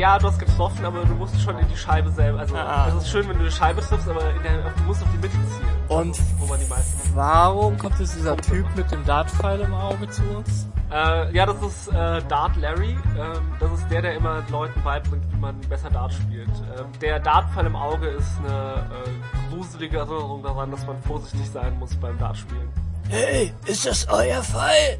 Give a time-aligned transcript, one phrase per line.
[0.00, 2.38] Ja, du hast getroffen, aber du musst schon in die Scheibe selber.
[2.40, 2.86] Also, Ah.
[2.88, 5.18] es ist schön, wenn du die Scheibe triffst, aber in der, du musst auf die
[5.18, 5.68] Mitte zielen.
[5.88, 6.98] Und Wo man die meisten.
[7.14, 10.66] warum kommt jetzt dieser Typ mit dem Dartpfeil im Auge zu uns?
[10.90, 12.92] Äh, ja, das ist äh, Dart Larry.
[13.18, 16.48] Ähm, das ist der, der immer Leuten beibringt, wie man besser Dart spielt.
[16.48, 21.78] Ähm, der Dartpfeil im Auge ist eine äh, gruselige Erinnerung daran, dass man vorsichtig sein
[21.78, 22.68] muss beim Dartspielen.
[23.10, 24.98] Hey, ist das euer Fall?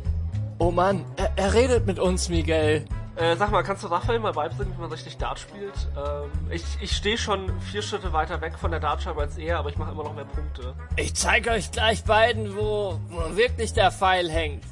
[0.58, 2.84] Oh Mann, er, er redet mit uns, Miguel.
[3.20, 5.74] Äh, sag mal, kannst du Raphael mal beibringen, wie man richtig Dart spielt?
[5.94, 9.68] Ähm, ich ich stehe schon vier Schritte weiter weg von der Dartscheibe als er, aber
[9.68, 10.74] ich mache immer noch mehr Punkte.
[10.96, 14.64] Ich zeig euch gleich beiden, wo, wo wirklich der Pfeil hängt.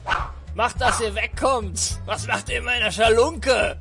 [0.55, 2.01] Macht, dass ihr wegkommt.
[2.07, 3.77] Was macht ihr in meiner Schalunke?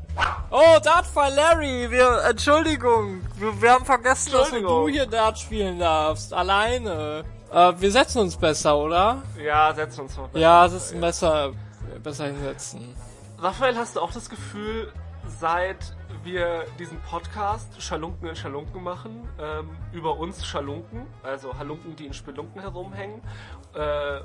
[0.52, 3.22] Oh, Dartpfeil Larry, wir, Entschuldigung.
[3.38, 6.34] Wir, wir haben vergessen, dass du hier Dart spielen darfst.
[6.34, 7.24] Alleine.
[7.54, 9.24] Äh, wir setzen uns besser, oder?
[9.42, 10.30] Ja, setzen uns mal.
[10.34, 11.54] Ja, sitzen besser,
[12.04, 12.94] besser hinsetzen.
[13.40, 14.92] Raphael, hast du auch das Gefühl,
[15.28, 22.08] seit wir diesen Podcast Schalunken in Schalunken machen, ähm, über uns Schalunken, also Halunken, die
[22.08, 23.22] in Spelunken herumhängen,
[23.76, 24.22] äh,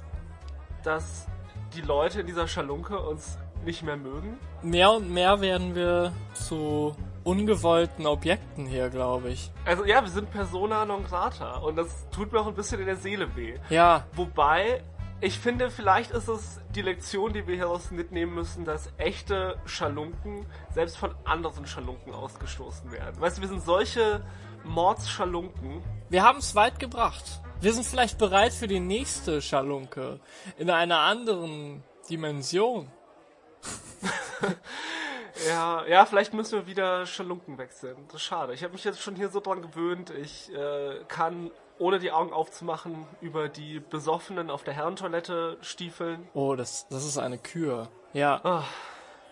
[0.82, 1.26] dass
[1.74, 4.38] die Leute in dieser Schalunke uns nicht mehr mögen?
[4.62, 9.52] Mehr und mehr werden wir zu ungewollten Objekten hier, glaube ich.
[9.66, 12.86] Also ja, wir sind Persona non grata und das tut mir auch ein bisschen in
[12.86, 13.58] der Seele weh.
[13.68, 14.82] Ja, Wobei,
[15.22, 20.44] ich finde, vielleicht ist es die Lektion, die wir hieraus mitnehmen müssen, dass echte Schalunken
[20.74, 23.20] selbst von anderen Schalunken ausgestoßen werden.
[23.20, 24.24] Weißt du, wir sind solche
[24.64, 25.80] Mordsschalunken.
[26.08, 27.40] wir haben es weit gebracht.
[27.60, 30.18] Wir sind vielleicht bereit für die nächste Schalunke
[30.58, 32.90] in einer anderen Dimension.
[35.48, 37.96] Ja, ja, vielleicht müssen wir wieder Schalunken wechseln.
[38.08, 38.52] Das ist schade.
[38.52, 40.10] Ich habe mich jetzt schon hier so dran gewöhnt.
[40.10, 46.28] Ich äh, kann ohne die Augen aufzumachen über die Besoffenen auf der Herrentoilette stiefeln.
[46.34, 47.88] Oh, das, das ist eine Kür.
[48.12, 48.64] Ja.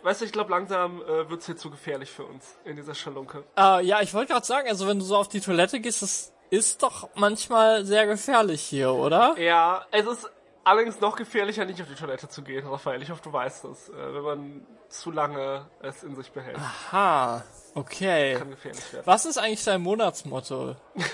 [0.03, 3.45] Weißt du, ich glaube, langsam äh, wird's hier zu gefährlich für uns in dieser Schalunke.
[3.59, 6.33] Äh, ja, ich wollte gerade sagen, also wenn du so auf die Toilette gehst, das
[6.49, 9.39] ist doch manchmal sehr gefährlich hier, oder?
[9.39, 10.31] Ja, es ist
[10.65, 13.03] allerdings noch gefährlicher, nicht auf die Toilette zu gehen, Raphael.
[13.03, 13.91] Ich hoffe, du weißt das.
[13.91, 16.59] Äh, wenn man zu lange es in sich behält,
[16.91, 17.45] Ha,
[17.75, 18.35] okay.
[18.37, 19.07] kann gefährlich werden.
[19.07, 20.77] Was ist eigentlich dein Monatsmotto?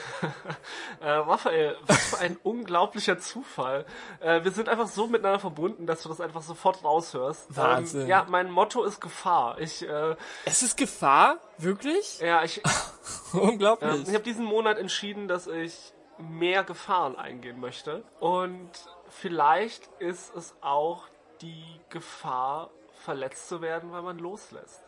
[0.98, 3.84] Äh, Raphael, was für ein unglaublicher Zufall.
[4.20, 7.54] Äh, wir sind einfach so miteinander verbunden, dass du das einfach sofort raushörst.
[7.54, 8.02] Wahnsinn.
[8.02, 9.58] Ähm, ja, mein Motto ist Gefahr.
[9.60, 11.36] Ich, äh, Es ist Gefahr?
[11.58, 12.18] Wirklich?
[12.20, 12.62] ja, ich,
[13.34, 13.94] Unglaublich.
[13.94, 18.02] Ähm, ich habe diesen Monat entschieden, dass ich mehr Gefahren eingehen möchte.
[18.18, 18.70] Und
[19.08, 21.04] vielleicht ist es auch
[21.42, 22.70] die Gefahr,
[23.04, 24.82] verletzt zu werden, weil man loslässt.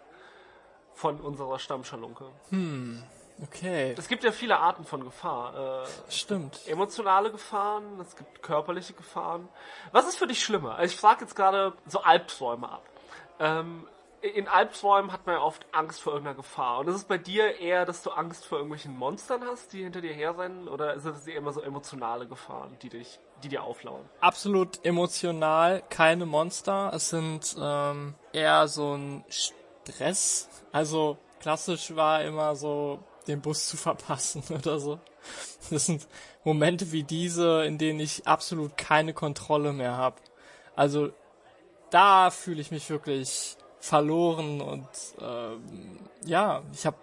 [0.98, 2.24] Von unserer Stammschalunke.
[3.40, 5.84] Okay, Es gibt ja viele Arten von Gefahr.
[5.84, 6.60] Äh, stimmt.
[6.66, 9.48] emotionale Gefahren, es gibt körperliche Gefahren.
[9.92, 10.74] Was ist für dich schlimmer?
[10.74, 12.82] Also ich frage jetzt gerade so Albträume ab.
[13.38, 13.86] Ähm,
[14.22, 16.80] in Albträumen hat man ja oft Angst vor irgendeiner Gefahr.
[16.80, 20.00] Und ist es bei dir eher, dass du Angst vor irgendwelchen Monstern hast, die hinter
[20.00, 20.66] dir herrennen?
[20.66, 24.04] Oder sind es eher immer so emotionale Gefahren, die dich, die dir auflauern?
[24.20, 26.90] Absolut emotional, keine Monster.
[26.92, 29.24] Es sind ähm, eher so ein
[29.88, 30.48] Stress.
[30.72, 34.98] Also klassisch war immer so, den Bus zu verpassen oder so.
[35.70, 36.06] Das sind
[36.44, 40.16] Momente wie diese, in denen ich absolut keine Kontrolle mehr habe.
[40.74, 41.10] Also
[41.90, 44.88] da fühle ich mich wirklich verloren und
[45.20, 46.96] ähm, ja, ich habe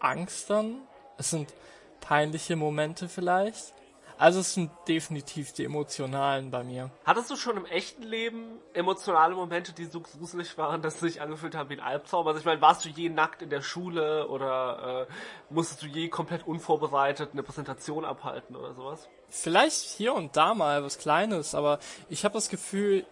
[0.00, 0.82] Angst dann.
[1.16, 1.52] Es sind
[2.00, 3.74] peinliche Momente vielleicht.
[4.18, 6.90] Also es sind definitiv die emotionalen bei mir.
[7.04, 11.20] Hattest du schon im echten Leben emotionale Momente, die so gruselig waren, dass sie sich
[11.20, 12.26] angefühlt haben wie ein Albtraum?
[12.26, 15.12] Also ich meine, warst du je nackt in der Schule oder äh,
[15.54, 19.08] musstest du je komplett unvorbereitet eine Präsentation abhalten oder sowas?
[19.28, 23.06] Vielleicht hier und da mal was Kleines, aber ich habe das Gefühl,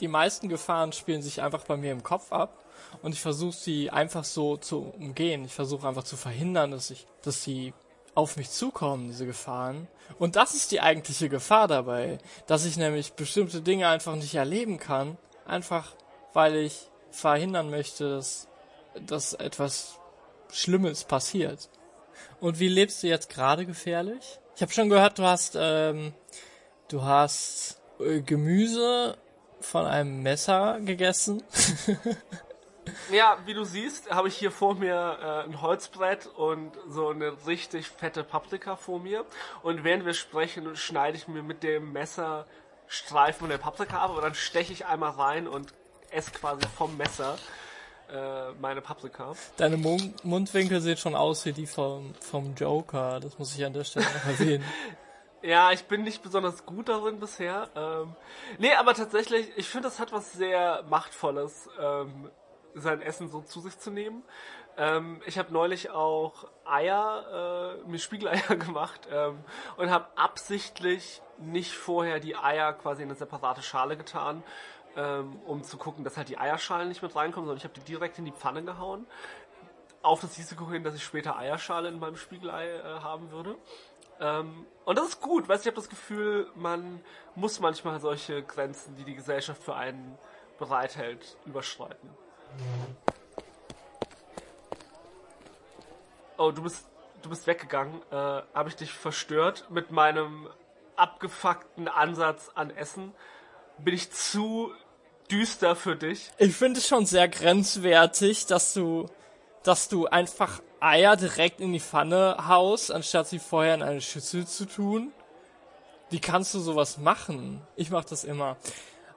[0.00, 2.64] die meisten Gefahren spielen sich einfach bei mir im Kopf ab
[3.02, 5.44] und ich versuche sie einfach so zu umgehen.
[5.44, 7.72] Ich versuche einfach zu verhindern, dass ich, dass sie
[8.14, 9.88] auf mich zukommen, diese Gefahren.
[10.18, 14.78] Und das ist die eigentliche Gefahr dabei, dass ich nämlich bestimmte Dinge einfach nicht erleben
[14.78, 15.16] kann,
[15.46, 15.94] einfach
[16.32, 18.48] weil ich verhindern möchte, dass,
[19.06, 19.98] dass etwas
[20.52, 21.68] Schlimmes passiert.
[22.40, 24.40] Und wie lebst du jetzt gerade gefährlich?
[24.56, 26.12] Ich habe schon gehört, du hast ähm,
[26.88, 29.16] du hast äh, Gemüse
[29.60, 31.42] von einem Messer gegessen.
[33.10, 37.34] Ja, wie du siehst, habe ich hier vor mir äh, ein Holzbrett und so eine
[37.46, 39.24] richtig fette Paprika vor mir.
[39.62, 42.46] Und während wir sprechen, schneide ich mir mit dem Messer
[42.86, 45.72] Streifen der Paprika ab, aber dann steche ich einmal rein und
[46.10, 47.38] esse quasi vom Messer
[48.12, 49.32] äh, meine Paprika.
[49.56, 53.20] Deine Mund Mundwinkel sehen schon aus wie die vom, vom Joker.
[53.20, 54.64] Das muss ich an der Stelle noch erwähnen.
[55.42, 57.68] Ja, ich bin nicht besonders gut darin bisher.
[57.74, 58.14] Ähm,
[58.58, 62.30] nee, aber tatsächlich, ich finde, das hat was sehr Machtvolles, ähm,
[62.74, 64.22] sein Essen so zu sich zu nehmen.
[64.76, 69.38] Ähm, ich habe neulich auch Eier, äh, mir Spiegeleier gemacht ähm,
[69.76, 74.42] und habe absichtlich nicht vorher die Eier quasi in eine separate Schale getan,
[74.96, 77.84] ähm, um zu gucken, dass halt die Eierschalen nicht mit reinkommen, sondern ich habe die
[77.84, 79.06] direkt in die Pfanne gehauen.
[80.02, 83.56] Auf das Risiko hin, dass ich später Eierschale in meinem Spiegelei äh, haben würde.
[84.18, 87.00] Ähm, und das ist gut, weil ich habe das Gefühl, man
[87.34, 90.18] muss manchmal solche Grenzen, die die Gesellschaft für einen
[90.58, 92.10] bereithält, überschreiten.
[96.36, 96.86] Oh, du bist,
[97.22, 98.00] du bist weggegangen.
[98.10, 100.48] Äh, habe ich dich verstört mit meinem
[100.96, 103.12] abgefuckten Ansatz an Essen?
[103.78, 104.72] Bin ich zu
[105.30, 106.30] düster für dich?
[106.38, 109.06] Ich finde es schon sehr grenzwertig, dass du,
[109.62, 114.46] dass du einfach Eier direkt in die Pfanne haust, anstatt sie vorher in eine Schüssel
[114.46, 115.12] zu tun.
[116.08, 117.62] Wie kannst du sowas machen?
[117.76, 118.56] Ich mach das immer.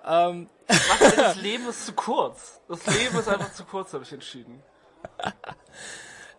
[0.05, 0.49] Ähm.
[0.67, 2.61] Was, das Leben ist zu kurz.
[2.67, 4.61] Das Leben ist einfach zu kurz, habe ich entschieden.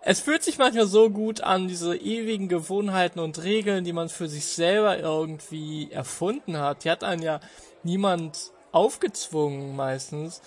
[0.06, 4.28] Es fühlt sich manchmal so gut an, diese ewigen Gewohnheiten und Regeln, die man für
[4.28, 6.84] sich selber irgendwie erfunden hat.
[6.84, 7.40] Die hat einen ja
[7.84, 10.42] niemand aufgezwungen meistens,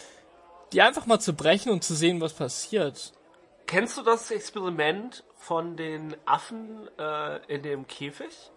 [0.73, 3.13] die einfach mal zu brechen und zu sehen, was passiert.
[3.65, 8.51] Kennst du das Experiment von den Affen äh, in dem Käfig?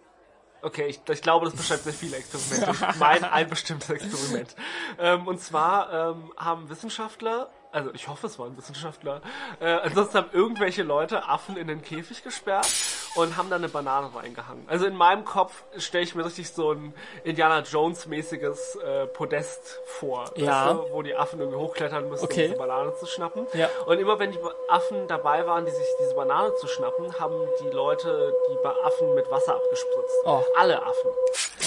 [0.61, 2.71] Okay, ich, ich glaube, das beschreibt sehr viele Experimente.
[2.91, 4.55] Ich meine ein bestimmtes Experiment.
[4.99, 9.21] Ähm, und zwar ähm, haben Wissenschaftler also ich hoffe, es waren Wissenschaftler.
[9.61, 12.67] Äh, ansonsten haben irgendwelche Leute Affen in den Käfig gesperrt
[13.15, 14.67] und haben da eine Banane reingehangen.
[14.67, 16.93] Also in meinem Kopf stelle ich mir richtig so ein
[17.23, 20.67] Indiana Jones mäßiges äh, Podest vor, ja.
[20.67, 22.45] weißt du, wo die Affen irgendwie hochklettern müssen, okay.
[22.45, 23.47] um diese Banane zu schnappen.
[23.53, 23.69] Ja.
[23.85, 27.69] Und immer wenn die Affen dabei waren, die sich diese Banane zu schnappen, haben die
[27.69, 30.15] Leute die Affen mit Wasser abgespritzt.
[30.25, 30.43] Oh.
[30.57, 31.11] Alle Affen.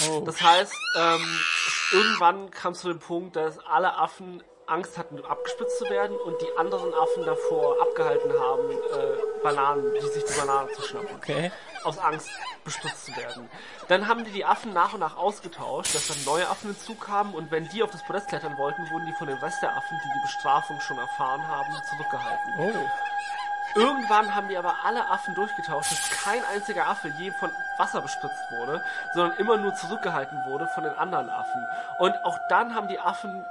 [0.09, 0.21] Oh.
[0.25, 1.39] Das heißt, ähm,
[1.91, 6.41] irgendwann kam es zu dem Punkt, dass alle Affen Angst hatten, abgespitzt zu werden und
[6.41, 11.15] die anderen Affen davor abgehalten haben, äh, Bananen, die sich die Banane zu schnappen.
[11.17, 11.51] Okay.
[11.83, 12.29] Aus Angst
[12.63, 13.49] bespitzt zu werden.
[13.87, 17.51] Dann haben die die Affen nach und nach ausgetauscht, dass dann neue Affen hinzukamen und
[17.51, 20.09] wenn die auf das Podest klettern wollten, wurden die von dem Rest der Affen, die
[20.17, 22.53] die Bestrafung schon erfahren haben, zurückgehalten.
[22.59, 23.79] Oh.
[23.79, 28.43] Irgendwann haben die aber alle Affen durchgetauscht, dass kein einziger Affe je von Wasser bespritzt
[28.51, 28.81] wurde,
[29.13, 31.65] sondern immer nur zurückgehalten wurde von den anderen Affen.
[31.99, 33.45] Und auch dann haben die Affen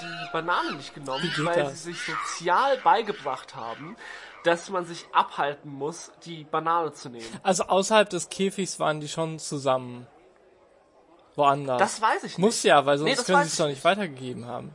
[0.00, 1.82] die Banane nicht genommen, weil das?
[1.82, 3.96] sie sich sozial beigebracht haben,
[4.44, 7.26] dass man sich abhalten muss, die Banane zu nehmen.
[7.42, 10.06] Also außerhalb des Käfigs waren die schon zusammen.
[11.36, 11.78] Woanders.
[11.78, 12.38] Das weiß ich nicht.
[12.38, 14.74] Muss ja, weil sonst nee, können sie es doch nicht weitergegeben haben.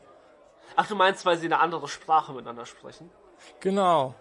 [0.76, 3.10] Ach, du meinst, weil sie eine andere Sprache miteinander sprechen?
[3.60, 4.16] Genau.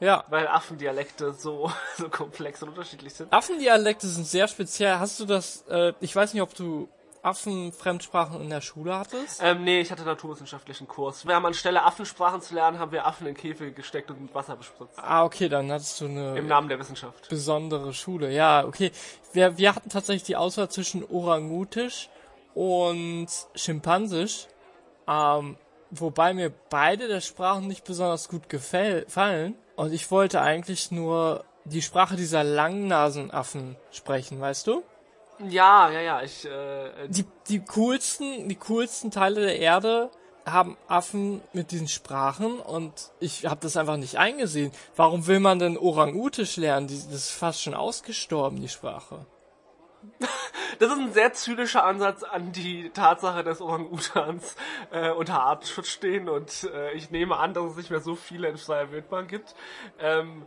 [0.00, 0.24] Ja.
[0.28, 3.32] Weil Affendialekte so, so komplex und unterschiedlich sind.
[3.32, 4.98] Affendialekte sind sehr speziell.
[4.98, 6.88] Hast du das, äh, ich weiß nicht, ob du
[7.22, 9.40] Affenfremdsprachen in der Schule hattest?
[9.42, 11.26] Ähm, nee, ich hatte naturwissenschaftlichen Kurs.
[11.26, 14.56] Wir haben anstelle Affensprachen zu lernen, haben wir Affen in Käfige gesteckt und mit Wasser
[14.56, 14.98] bespritzt.
[14.98, 16.36] Ah, okay, dann hattest du eine...
[16.36, 17.28] Im Namen der Wissenschaft.
[17.28, 18.90] Besondere Schule, ja, okay.
[19.32, 22.08] Wir, wir hatten tatsächlich die Auswahl zwischen Orangutisch
[22.54, 24.48] und Schimpansisch.
[25.06, 25.56] Ähm,
[25.90, 29.54] wobei mir beide der Sprachen nicht besonders gut gefallen.
[29.76, 34.82] Und ich wollte eigentlich nur die Sprache dieser Langnasenaffen sprechen, weißt du?
[35.48, 36.22] Ja, ja, ja.
[36.22, 40.10] Ich, äh, die, die coolsten, die coolsten Teile der Erde
[40.44, 44.72] haben Affen mit diesen Sprachen und ich habe das einfach nicht eingesehen.
[44.96, 46.88] Warum will man denn Orang-Utisch lernen?
[46.88, 49.26] Das ist fast schon ausgestorben, die Sprache.
[50.78, 54.56] Das ist ein sehr zynischer Ansatz an die Tatsache, dass Orang-Utans
[54.90, 58.48] äh, unter Artenschutz stehen und äh, ich nehme an, dass es nicht mehr so viele
[58.48, 59.54] in freier Wildbahn gibt.
[60.00, 60.44] Ähm,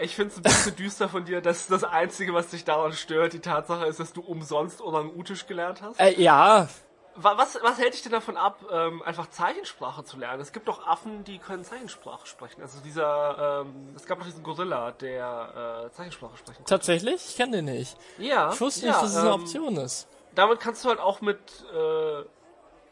[0.00, 3.32] ich finde es ein bisschen düster von dir, dass das Einzige, was dich daran stört,
[3.32, 6.00] die Tatsache ist, dass du umsonst Orang-Utisch gelernt hast.
[6.00, 6.68] Äh, ja.
[7.16, 10.40] Was, was hält dich denn davon ab, ähm, einfach Zeichensprache zu lernen?
[10.40, 12.62] Es gibt doch Affen, die können Zeichensprache sprechen.
[12.62, 16.70] Also dieser, ähm, es gab doch diesen Gorilla, der äh, Zeichensprache sprechen konnte.
[16.70, 17.26] Tatsächlich?
[17.30, 17.96] Ich kenne den nicht.
[18.18, 18.52] Ja.
[18.52, 20.08] Ich wusste ja, nicht, dass es eine ähm, Option ist.
[20.34, 21.38] Damit kannst du halt auch mit,
[21.74, 22.22] äh,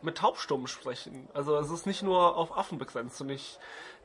[0.02, 1.28] mit Taubstummen sprechen.
[1.32, 3.58] Also es ist nicht nur auf Affen begrenzt und ich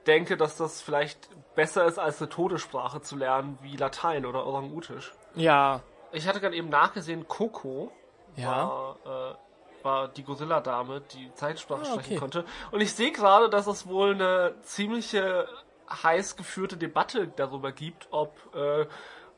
[0.07, 5.13] denke, dass das vielleicht besser ist, als eine Todessprache zu lernen, wie Latein oder Orang-Utisch.
[5.35, 5.81] Ja.
[6.11, 7.91] Ich hatte gerade eben nachgesehen, Coco
[8.35, 8.67] ja.
[8.67, 12.15] war, äh, war die Godzilla-Dame, die Zeichensprache Ah, sprechen okay.
[12.17, 12.45] konnte.
[12.71, 15.47] Und ich sehe gerade, dass es wohl eine ziemliche
[15.89, 18.85] heiß geführte Debatte darüber gibt, ob äh,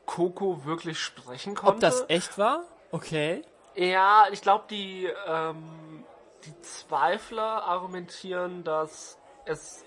[0.06, 1.74] Coco wirklich sprechen konnte.
[1.74, 2.62] Ob das echt war?
[2.92, 3.42] Okay.
[3.74, 6.04] Ja, ich glaube, die, ähm,
[6.44, 9.84] die Zweifler argumentieren, dass es,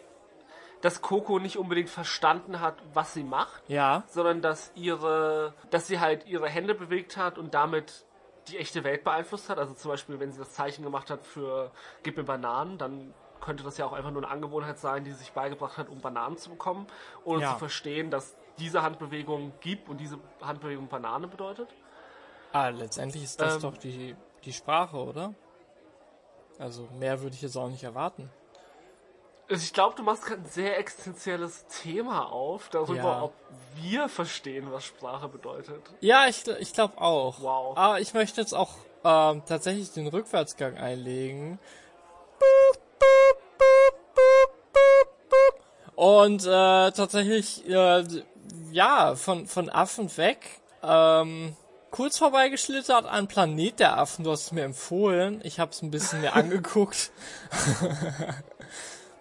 [0.81, 4.03] dass Coco nicht unbedingt verstanden hat, was sie macht, Ja.
[4.07, 8.05] sondern dass ihre, dass sie halt ihre Hände bewegt hat und damit
[8.47, 9.57] die echte Welt beeinflusst hat.
[9.59, 11.71] Also zum Beispiel, wenn sie das Zeichen gemacht hat für
[12.03, 15.31] gib mir Bananen, dann könnte das ja auch einfach nur eine Angewohnheit sein, die sich
[15.33, 16.87] beigebracht hat, um Bananen zu bekommen,
[17.23, 17.53] ohne Ja.
[17.53, 21.69] zu verstehen, dass diese Handbewegung gibt und diese Handbewegung Banane bedeutet.
[22.51, 23.61] Ah, letztendlich ist das Ähm.
[23.61, 25.33] doch die, die Sprache, oder?
[26.57, 28.29] Also mehr würde ich jetzt auch nicht erwarten.
[29.49, 33.21] Also ich glaube, du machst gerade ein sehr existenzielles Thema auf, darüber, Ja.
[33.23, 33.33] ob
[33.75, 35.81] wir verstehen, was Sprache bedeutet.
[36.01, 37.41] Ja, ich, ich glaube auch.
[37.41, 37.75] Wow.
[37.77, 41.57] Aber ich möchte jetzt auch ähm, tatsächlich den Rückwärtsgang einlegen.
[45.95, 48.03] Und äh, tatsächlich, äh,
[48.71, 50.45] ja, von, von Affen weg.
[50.83, 51.55] Ähm,
[51.91, 54.23] kurz vorbeigeschlittert an Planet der Affen.
[54.23, 55.41] Du hast es mir empfohlen.
[55.43, 57.11] Ich habe es ein bisschen mir angeguckt.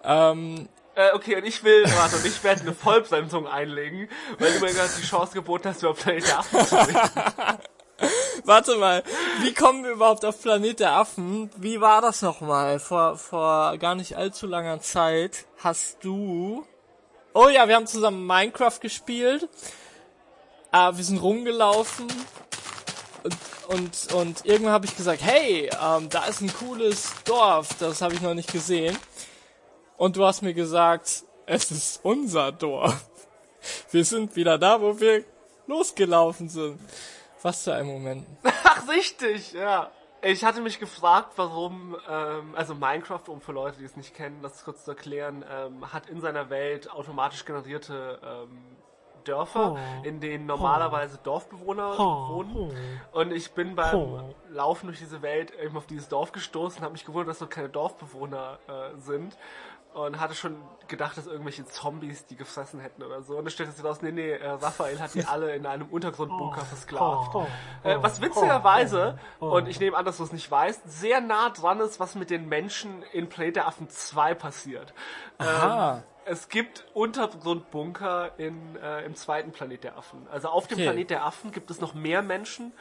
[0.04, 4.60] ähm, Äh, okay, und ich will, warte, und ich werde eine Vollbremsung einlegen, weil du
[4.64, 7.00] mir gerade die Chance geboten hast, über Planet der Affen zu reden.
[8.44, 9.02] Warte mal,
[9.40, 11.50] wie kommen wir überhaupt auf Planet der Affen?
[11.56, 12.78] Wie war das nochmal?
[12.78, 16.64] Vor, vor gar nicht allzu langer Zeit hast du...
[17.34, 19.48] Oh ja, wir haben zusammen Minecraft gespielt.
[20.72, 22.06] Äh, wir sind rumgelaufen.
[23.22, 23.36] Und,
[23.68, 27.68] und, und irgendwann habe ich gesagt, hey, ähm, da ist ein cooles Dorf.
[27.78, 28.96] Das habe ich noch nicht gesehen.
[29.98, 33.04] Und du hast mir gesagt, es ist unser Dorf.
[33.90, 35.24] Wir sind wieder da, wo wir
[35.66, 36.78] losgelaufen sind.
[37.42, 38.24] Was für ein Moment.
[38.44, 39.90] Ach, richtig, ja.
[40.22, 44.40] Ich hatte mich gefragt, warum, ähm, also Minecraft, um für Leute, die es nicht kennen,
[44.40, 48.76] das kurz zu erklären, ähm, hat in seiner Welt automatisch generierte ähm,
[49.24, 52.72] Dörfer, in denen normalerweise Dorfbewohner wohnen.
[53.12, 57.04] Und ich bin beim Laufen durch diese Welt eben auf dieses Dorf gestoßen, habe mich
[57.04, 59.36] gewundert, dass dort keine Dorfbewohner äh, sind.
[60.06, 63.36] Und hatte schon gedacht, dass irgendwelche Zombies die gefressen hätten oder so.
[63.36, 66.62] Und dann stellte sich raus, nee, nee, äh, Raphael hat die alle in einem Untergrundbunker
[66.62, 67.34] versklavt.
[67.82, 71.80] Äh, was witzigerweise, und ich nehme an, dass du es nicht weißt, sehr nah dran
[71.80, 74.94] ist, was mit den Menschen in Planet der Affen 2 passiert.
[75.38, 75.96] Aha.
[75.96, 80.26] Ähm, es gibt Untergrundbunker in, äh, im zweiten Planet der Affen.
[80.30, 80.84] Also auf dem Okay.
[80.84, 82.72] Planet der Affen gibt es noch mehr Menschen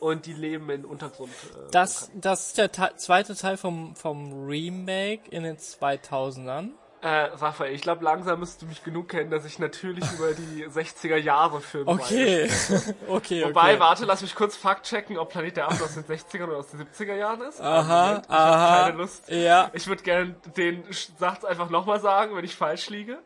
[0.00, 1.30] und die leben in Untergrund.
[1.30, 6.70] Äh, Das, das ist der Te zweite Teil vom, vom Remake in den 2000ern.
[7.02, 10.66] Äh, Raphael, ich glaube, langsam müsstest du mich genug kennen, dass ich natürlich über die
[10.66, 12.50] 60er Jahre Filme Okay.
[13.08, 13.80] okay, Wobei, okay.
[13.80, 16.68] warte, lass mich kurz Fakt checken, ob Planet der Affen aus den 60ern oder aus
[16.68, 17.60] den 70er Jahren ist.
[17.60, 18.84] Aha, Moment, ich aha.
[18.86, 19.28] keine Lust.
[19.28, 19.70] Ja.
[19.74, 20.84] Ich würde gerne den
[21.18, 23.18] Satz einfach nochmal sagen, wenn ich falsch liege.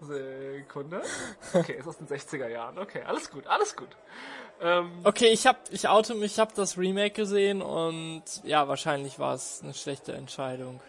[0.00, 1.02] Sekunde.
[1.52, 2.78] Okay, ist aus den 60er Jahren.
[2.78, 3.88] Okay, alles gut, alles gut.
[4.60, 9.18] Ähm, Okay, ich hab, ich oute mich, ich hab das Remake gesehen und ja, wahrscheinlich
[9.18, 10.80] war es eine schlechte Entscheidung.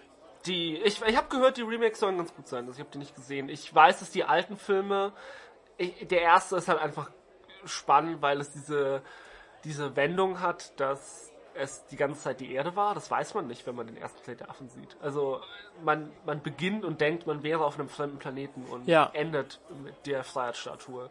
[0.45, 2.61] die, ich, ich habe gehört, die Remakes sollen ganz gut sein.
[2.65, 3.47] Also ich habe die nicht gesehen.
[3.49, 5.13] Ich weiß, dass die alten Filme,
[5.77, 7.09] ich, der erste ist halt einfach
[7.65, 9.01] spannend, weil es diese,
[9.63, 12.95] diese Wendung hat, dass es die ganze Zeit die Erde war.
[12.95, 14.95] Das weiß man nicht, wenn man den ersten Planet der Affen sieht.
[15.01, 15.41] Also
[15.83, 19.09] man, man beginnt und denkt, man wäre auf einem fremden Planeten und Ja.
[19.13, 21.09] endet mit der Freiheitsstatue.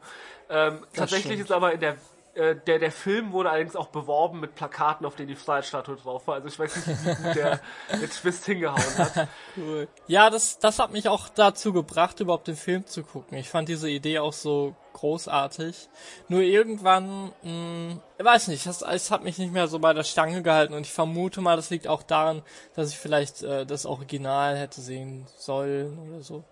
[0.49, 1.40] Ähm, tatsächlich stimmt.
[1.40, 1.97] ist aber in der
[2.40, 6.26] äh, der, der Film wurde allerdings auch beworben mit Plakaten, auf denen die Freiheitsstatue drauf
[6.26, 6.37] war.
[6.37, 7.61] Also ich weiß nicht, wie gut der,
[8.00, 9.28] der Twist hingehauen hat.
[9.56, 9.88] Cool.
[10.06, 13.37] Ja, das, das hat mich auch dazu gebracht, überhaupt den Film zu gucken.
[13.37, 15.90] Ich fand diese Idee auch so großartig.
[16.28, 20.04] Nur irgendwann, mh, ich weiß nicht, das, es hat mich nicht mehr so bei der
[20.04, 22.42] Stange gehalten und ich vermute mal, das liegt auch daran,
[22.75, 26.44] dass ich vielleicht äh, das Original hätte sehen sollen oder so.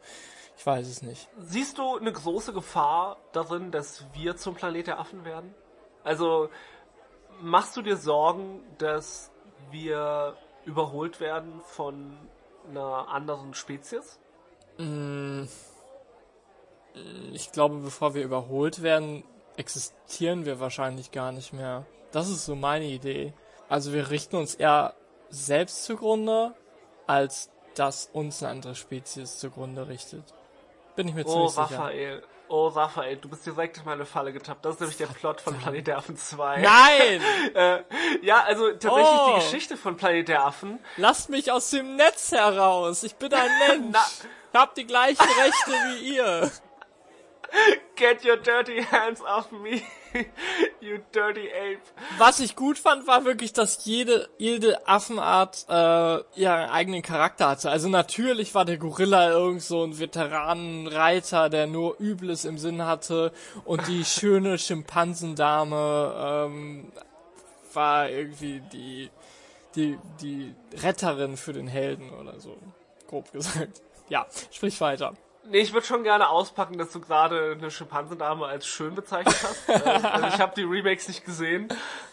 [0.59, 1.28] Ich weiß es nicht.
[1.38, 5.54] Siehst du eine große Gefahr darin, dass wir zum Planet der Affen werden?
[6.09, 6.49] Also
[7.43, 9.31] machst du dir Sorgen, dass
[9.71, 10.35] wir
[10.65, 12.17] überholt werden von
[12.71, 14.19] einer anderen Spezies?
[17.33, 19.23] Ich glaube, bevor wir überholt werden,
[19.59, 21.85] existieren wir wahrscheinlich gar nicht mehr.
[22.11, 23.35] Das ist so meine Idee.
[23.69, 24.95] Also wir richten uns eher
[25.29, 26.55] selbst zugrunde,
[27.07, 30.25] als dass uns eine andere Spezies zugrunde richtet.
[30.97, 31.81] Bin ich mir Oh, ziemlich sicher.
[31.81, 32.23] Raphael.
[32.50, 34.64] Oh, Raphael, du bist direkt in meine Falle getappt.
[34.64, 36.59] Das ist nämlich der Plot von Planet der Affen 2.
[36.62, 37.21] Nein!
[37.55, 37.83] Äh,
[38.23, 39.31] ja, also tatsächlich Oh.
[39.37, 40.78] die Geschichte von Planet der Affen.
[40.97, 43.02] Lasst mich aus dem Netz heraus!
[43.02, 43.88] Ich bin ein Mensch!
[43.93, 44.07] Na.
[44.52, 46.50] Ich hab die gleichen Rechte wie ihr!
[47.97, 49.83] Get your dirty hands off me,
[50.81, 51.81] you dirty ape.
[52.19, 57.71] Was ich gut fand, war wirklich, dass jede, jede Affenart äh, ihren eigenen Charakter hatte.
[57.71, 63.33] Also natürlich war der Gorilla irgend so ein Veteranenreiter, der nur Übles im Sinn hatte.
[63.64, 66.93] Und die schöne Schimpansendame ähm,
[67.73, 69.11] war irgendwie die,
[69.75, 72.57] die, die Retterin für den Helden oder so.
[73.09, 73.83] Grob gesagt.
[74.09, 75.14] Ja, sprich weiter.
[75.50, 79.69] Nee, ich würde schon gerne auspacken, dass du gerade eine Schimpansendame als schön bezeichnet hast.
[79.87, 81.69] äh, also ich habe die Remakes nicht gesehen,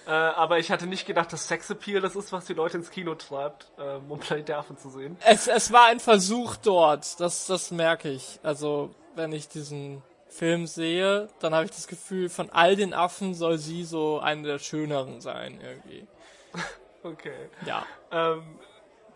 [0.07, 3.15] äh, aber ich hatte nicht gedacht, dass Sexappeal das ist, was die Leute ins Kino
[3.15, 5.17] treibt, äh, um Planet der Affen zu sehen.
[5.25, 8.39] Es, es war ein Versuch dort, das, das merke ich.
[8.43, 13.33] Also, wenn ich diesen Film sehe, dann habe ich das Gefühl, von all den Affen
[13.33, 16.07] soll sie so eine der schöneren sein, irgendwie.
[17.03, 17.49] Okay.
[17.67, 17.85] Ja.
[18.11, 18.57] Ähm,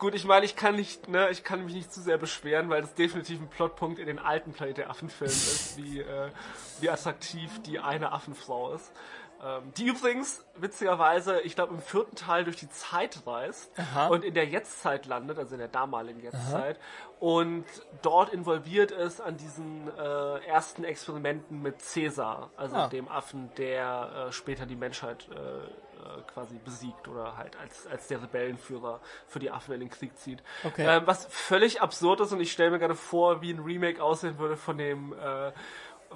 [0.00, 2.80] gut, ich meine, ich kann nicht, ne, ich kann mich nicht zu sehr beschweren, weil
[2.80, 6.30] das definitiv ein Plotpunkt in den alten Planet der Affen-Filmen ist, wie, äh,
[6.80, 8.90] wie attraktiv die eine Affenfrau ist.
[9.42, 14.08] Ähm, die übrigens, witzigerweise, ich glaube, im vierten Teil durch die Zeit reist Aha.
[14.08, 16.78] und in der Jetztzeit landet, also in der damaligen Jetztzeit,
[17.18, 17.64] und
[18.02, 22.88] dort involviert ist an diesen äh, ersten Experimenten mit Caesar, also Ah.
[22.88, 28.08] dem Affen, der äh, später die Menschheit äh, äh, quasi besiegt oder halt als, als
[28.08, 30.42] der Rebellenführer für die Affen in den Krieg zieht.
[30.64, 30.86] Okay.
[30.86, 34.38] Ähm, was völlig absurd ist und ich stelle mir gerade vor, wie ein Remake aussehen
[34.38, 35.52] würde von dem äh,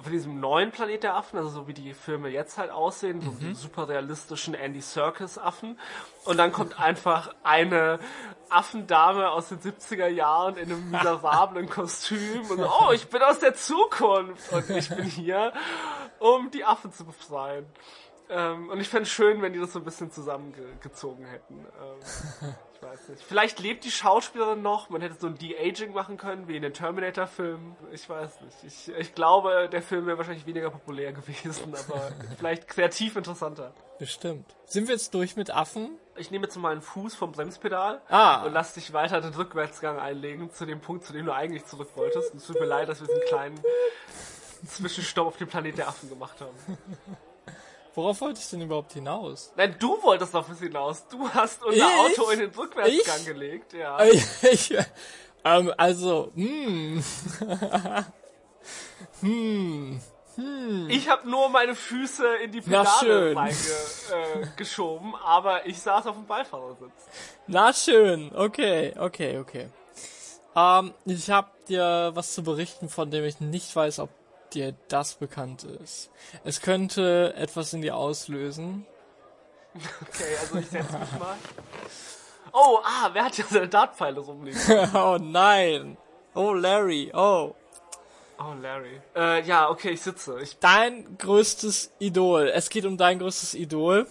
[0.01, 3.31] von diesem neuen Planet der Affen, also so wie die Filme jetzt halt aussehen, so
[3.31, 5.79] die super realistischen Andy Serkis Affen.
[6.25, 7.99] Und dann kommt einfach eine
[8.49, 13.39] Affendame aus den 70er Jahren in einem miserablen Kostüm und so, oh, ich bin aus
[13.39, 15.53] der Zukunft und ich bin hier,
[16.19, 17.65] um die Affen zu befreien.
[18.29, 21.59] Ähm, und ich fände es schön, wenn die das so ein bisschen zusammengezogen hätten.
[21.59, 21.99] Ähm,
[22.73, 23.23] ich weiß nicht.
[23.23, 24.89] Vielleicht lebt die Schauspielerin noch.
[24.89, 27.75] Man hätte so ein De-Aging machen können, wie in den Terminator-Filmen.
[27.91, 28.57] Ich weiß nicht.
[28.63, 33.73] Ich, ich glaube, der Film wäre wahrscheinlich weniger populär gewesen, aber vielleicht kreativ interessanter.
[33.99, 34.55] Bestimmt.
[34.65, 35.97] Sind wir jetzt durch mit Affen?
[36.17, 38.43] Ich nehme jetzt mal einen Fuß vom Bremspedal Ah.
[38.45, 41.89] und lass dich weiter den Rückwärtsgang einlegen zu dem Punkt, zu dem du eigentlich zurück
[41.95, 42.33] wolltest.
[42.33, 43.59] Es tut mir leid, dass wir diesen kleinen
[44.65, 46.55] Zwischenstopp auf dem Planet der Affen gemacht haben.
[47.95, 49.53] Worauf wollte ich denn überhaupt hinaus?
[49.55, 51.07] Nein, du wolltest auf was hinaus.
[51.07, 52.19] Du hast unser Ich?
[52.19, 53.25] Auto in den Rückwärtsgang Ich?
[53.25, 53.97] gelegt, ja.
[54.51, 54.73] Ich,
[55.45, 57.03] ähm, also, hm.
[59.21, 60.01] hm.
[60.89, 66.15] Ich habe nur meine Füße in die Pedale reingeschoben, äh, geschoben, aber ich saß auf
[66.15, 66.91] dem Beifahrersitz.
[67.47, 69.69] Na schön, okay, okay, okay.
[70.55, 74.09] Ähm, ich habe dir was zu berichten, von dem ich nicht weiß, ob
[74.55, 76.09] dir das bekannt ist.
[76.43, 78.85] Es könnte etwas in dir auslösen.
[79.75, 81.35] Okay, also ich setz mich mal.
[82.53, 84.59] Oh, ah, wer hat hier seine Dartpfeile rumliegen?
[84.93, 85.97] oh nein.
[86.33, 87.53] Oh Larry, oh.
[88.37, 89.01] Oh, Larry.
[89.15, 90.39] Äh, ja, okay, ich sitze.
[90.41, 92.49] Ich, Dein größtes Idol.
[92.53, 94.07] Es geht um dein größtes Idol.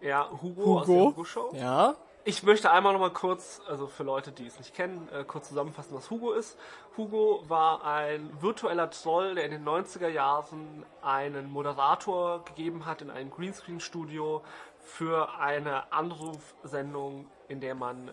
[0.00, 1.06] ja, Hugo, Hugo.
[1.06, 1.52] Hugo Show.
[1.54, 1.96] Ja.
[2.26, 5.48] Ich möchte einmal noch mal kurz, also für Leute, die es nicht kennen, äh, kurz
[5.48, 6.56] zusammenfassen, was Hugo ist.
[6.96, 13.10] Hugo war ein virtueller Troll, der in den 90er Jahren einen Moderator gegeben hat in
[13.10, 14.42] ein Greenscreen-Studio
[14.78, 18.12] für eine Anrufsendung, in der man äh,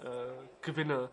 [0.61, 1.09] Gewinne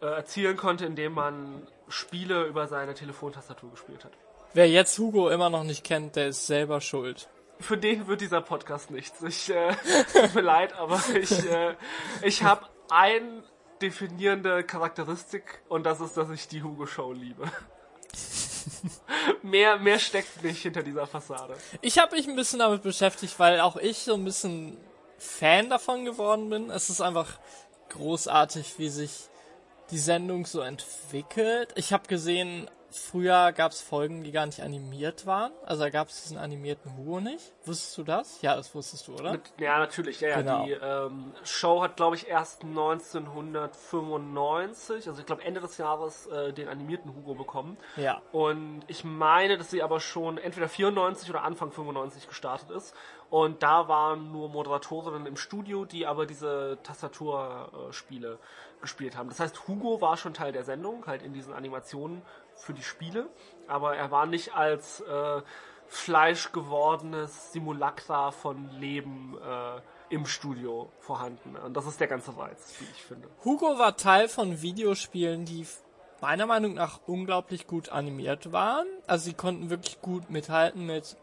[0.00, 4.12] äh, erzielen konnte, indem man Spiele über seine Telefontastatur gespielt hat.
[4.52, 7.28] Wer jetzt Hugo immer noch nicht kennt, der ist selber schuld.
[7.58, 9.20] Für den wird dieser Podcast nichts.
[9.22, 9.74] Ich äh,
[10.12, 11.74] tut mir leid, aber ich, äh,
[12.22, 13.42] ich habe ein
[13.84, 17.50] definierende Charakteristik und das ist, dass ich die Hugo Show liebe.
[19.42, 21.54] mehr, mehr steckt nicht hinter dieser Fassade.
[21.82, 24.78] Ich habe mich ein bisschen damit beschäftigt, weil auch ich so ein bisschen
[25.18, 26.70] Fan davon geworden bin.
[26.70, 27.38] Es ist einfach
[27.90, 29.28] großartig, wie sich
[29.90, 31.72] die Sendung so entwickelt.
[31.76, 35.52] Ich habe gesehen, früher gab es Folgen, die gar nicht animiert waren.
[35.64, 37.52] Also da gab es diesen animierten Hugo nicht.
[37.64, 38.40] Wusstest du das?
[38.42, 39.38] Ja, das wusstest du, oder?
[39.58, 40.20] Ja, natürlich.
[40.20, 40.36] Ja, ja.
[40.36, 40.64] Genau.
[40.64, 46.52] Die ähm, Show hat, glaube ich, erst 1995, also ich glaube Ende des Jahres, äh,
[46.52, 47.76] den animierten Hugo bekommen.
[47.96, 48.20] Ja.
[48.32, 52.94] Und ich meine, dass sie aber schon entweder 94 oder Anfang 95 gestartet ist.
[53.30, 58.38] Und da waren nur Moderatorinnen im Studio, die aber diese Tastaturspiele
[58.80, 59.28] gespielt haben.
[59.28, 62.22] Das heißt, Hugo war schon Teil der Sendung, halt in diesen Animationen
[62.56, 63.28] für die Spiele.
[63.66, 65.42] Aber er war nicht als äh,
[65.88, 69.80] fleischgewordenes Simulacra von Leben äh,
[70.14, 71.56] im Studio vorhanden.
[71.56, 73.28] Und das ist der ganze Reiz, wie ich finde.
[73.44, 75.66] Hugo war Teil von Videospielen, die
[76.20, 78.86] meiner Meinung nach unglaublich gut animiert waren.
[79.06, 81.16] Also sie konnten wirklich gut mithalten mit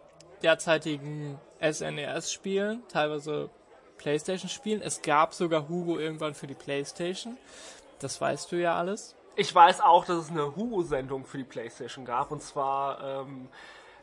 [0.44, 3.50] derzeitigen SNES-Spielen, teilweise
[3.98, 4.82] PlayStation-Spielen.
[4.82, 7.38] Es gab sogar Hugo irgendwann für die PlayStation.
[8.00, 9.16] Das weißt du ja alles.
[9.36, 12.32] Ich weiß auch, dass es eine Hugo-Sendung für die Playstation gab.
[12.32, 13.48] Und zwar ähm,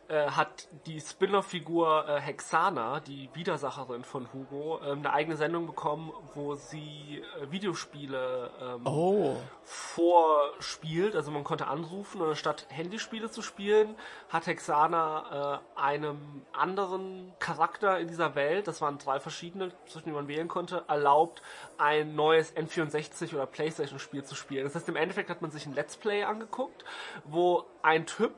[0.09, 6.13] äh, hat die Spin-off-Figur äh, Hexana, die Widersacherin von Hugo, ähm, eine eigene Sendung bekommen,
[6.35, 9.37] wo sie äh, Videospiele ähm, Oh.
[9.65, 11.15] vorspielt.
[11.15, 13.95] Also man konnte anrufen und anstatt Handyspiele zu spielen,
[14.29, 20.17] hat Hexana äh, einem anderen Charakter in dieser Welt, das waren drei verschiedene, zwischen denen
[20.17, 21.43] man wählen konnte, erlaubt,
[21.77, 24.65] ein neues N64 oder Playstation Spiel zu spielen.
[24.65, 26.85] Das heißt, im Endeffekt hat man sich ein Let's Play angeguckt,
[27.25, 28.33] wo ein Typ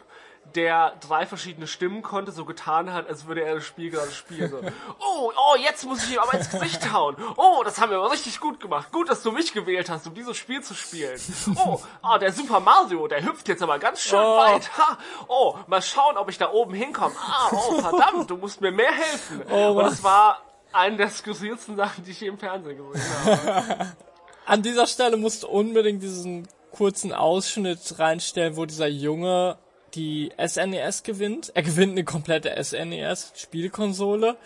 [0.54, 4.50] der drei verschiedene Stimmen konnte, so getan hat, als würde er das Spiel gerade spielen.
[4.50, 4.58] So,
[4.98, 7.16] oh, oh, jetzt muss ich ihm aber ins Gesicht hauen.
[7.36, 8.92] Oh, das haben wir aber richtig gut gemacht.
[8.92, 11.18] Gut, dass du mich gewählt hast, um dieses Spiel zu spielen.
[11.56, 14.38] Oh, oh der Super Mario, der hüpft jetzt aber ganz schön oh.
[14.38, 14.70] weit.
[14.78, 14.98] Ha.
[15.28, 17.14] Oh, mal schauen, ob ich da oben hinkomme.
[17.18, 19.42] Ah, oh, verdammt, du musst mir mehr helfen.
[19.50, 23.96] Oh, Und es war eine der skurrilsten Sachen, die ich je im Fernsehen gesehen habe.
[24.46, 29.58] An dieser Stelle musst du unbedingt diesen kurzen Ausschnitt reinstellen, wo dieser Junge
[29.94, 31.52] die SNES e gewinnt.
[31.54, 34.36] Er gewinnt eine komplette SNES-Spielkonsole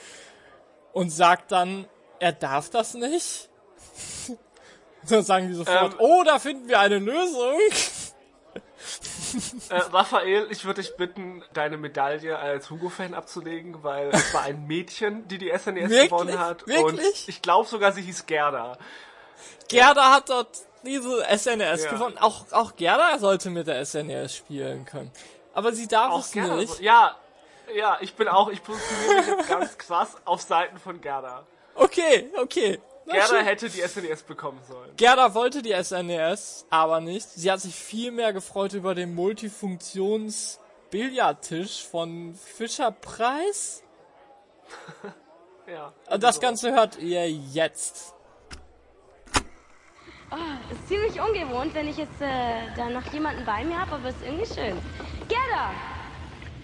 [0.92, 1.86] und sagt dann,
[2.18, 3.48] er darf das nicht.
[5.04, 7.58] so sagen die sofort, ähm, oh, da finden wir eine Lösung.
[9.68, 14.66] Äh, Raphael, ich würde dich bitten, deine Medaille als Hugo-Fan abzulegen, weil es war ein
[14.66, 16.10] Mädchen, die die SNES e Wirklich?
[16.10, 16.66] gewonnen hat.
[16.66, 17.06] Wirklich?
[17.06, 18.78] Und ich glaube sogar, sie hieß Gerda.
[19.68, 21.90] Gerda hat dort diese SNES ja.
[21.90, 22.18] gewonnen.
[22.18, 25.10] Auch, auch Gerda sollte mit der SNES spielen können.
[25.54, 26.80] Aber sie darf auch es Gerda nicht.
[26.80, 27.16] Ja,
[27.74, 31.44] ja, ich bin auch, ich positioniere mich jetzt ganz krass auf Seiten von Gerda.
[31.74, 32.80] Okay, okay.
[33.06, 33.44] Na, Gerda schön.
[33.44, 34.94] hätte die SNES e bekommen sollen.
[34.96, 37.28] Gerda wollte die SNES, e aber nicht.
[37.28, 43.82] Sie hat sich viel mehr gefreut über den Multifunktions-Billardtisch von Fischer Preis.
[45.66, 45.92] ja.
[46.10, 48.13] Und das Ganze hört ihr jetzt.
[50.36, 54.08] Oh, ist ziemlich ungewohnt, wenn ich jetzt äh, da noch jemanden bei mir habe, aber
[54.08, 54.76] ist irgendwie schön.
[55.28, 55.70] Gerda!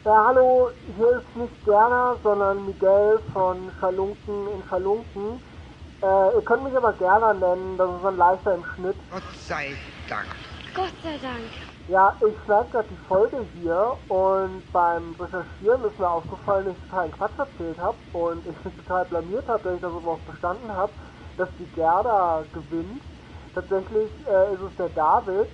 [0.05, 5.41] Ja, hallo, hier ist nicht Gerda, sondern Miguel von Schalunken in Schalunken.
[6.03, 8.97] Äh, ihr könnt mich aber Gerda nennen, das ist ein leichter im Schnitt.
[9.13, 9.77] Gott sei
[10.09, 10.27] Dank.
[10.75, 11.47] Gott sei Dank.
[11.87, 16.91] Ja, ich schneide gerade die Folge hier und beim Recherchieren ist mir aufgefallen, dass ich
[16.91, 20.73] totalen Quatsch erzählt habe und ich mich total blamiert habe, dass ich das überhaupt verstanden
[20.73, 20.91] habe,
[21.37, 23.01] dass die Gerda gewinnt.
[23.55, 25.49] Tatsächlich äh, ist es der David,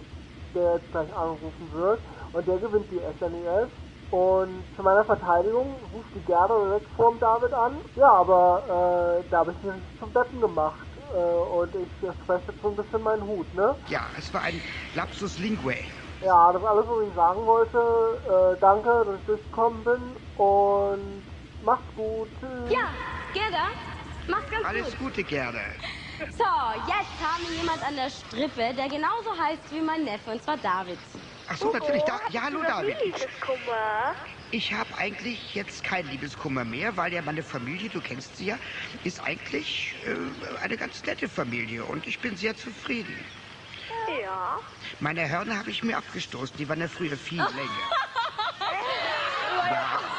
[0.55, 2.01] der jetzt gleich anrufen wird,
[2.33, 3.71] und der gewinnt die SNES.
[4.11, 7.81] Und zu meiner Verteidigung ruft die Gerda direkt vor dem David an.
[7.97, 10.87] Ja, aber äh, da habe ich mich zum Betten gemacht.
[11.13, 11.89] Äh, und ich
[12.23, 13.75] spreche jetzt so ein bisschen meinen Hut, ne?
[13.89, 14.63] Ja, es war ein
[14.95, 15.83] Lapsus Linguae.
[16.21, 17.79] Ja, das ist alles, was ich sagen wollte.
[17.79, 20.17] Äh, danke, dass ich durchgekommen bin.
[20.37, 21.25] Und
[21.63, 22.31] macht's gut.
[22.39, 22.71] Tschüss.
[22.73, 22.87] Ja,
[23.33, 23.67] Gerda,
[24.29, 24.87] mach's ganz alles gut.
[24.87, 25.59] Alles Gute, Gerda.
[26.19, 30.43] So, jetzt haben wir jemand an der Strippe, der genauso heißt wie mein Neffe, und
[30.43, 30.99] zwar David.
[31.49, 32.03] Ach so, natürlich.
[32.05, 32.97] Da, ja, hallo David.
[33.05, 34.15] Liebeskummer.
[34.51, 38.59] Ich habe eigentlich jetzt kein Liebeskummer mehr, weil ja meine Familie, du kennst sie ja,
[39.05, 43.15] ist eigentlich äh, eine ganz nette Familie und ich bin sehr zufrieden.
[44.23, 44.59] Ja.
[45.01, 47.91] Meine Hörner habe ich mir abgestoßen, die waren ja früher viel länger.
[49.71, 50.16] ja.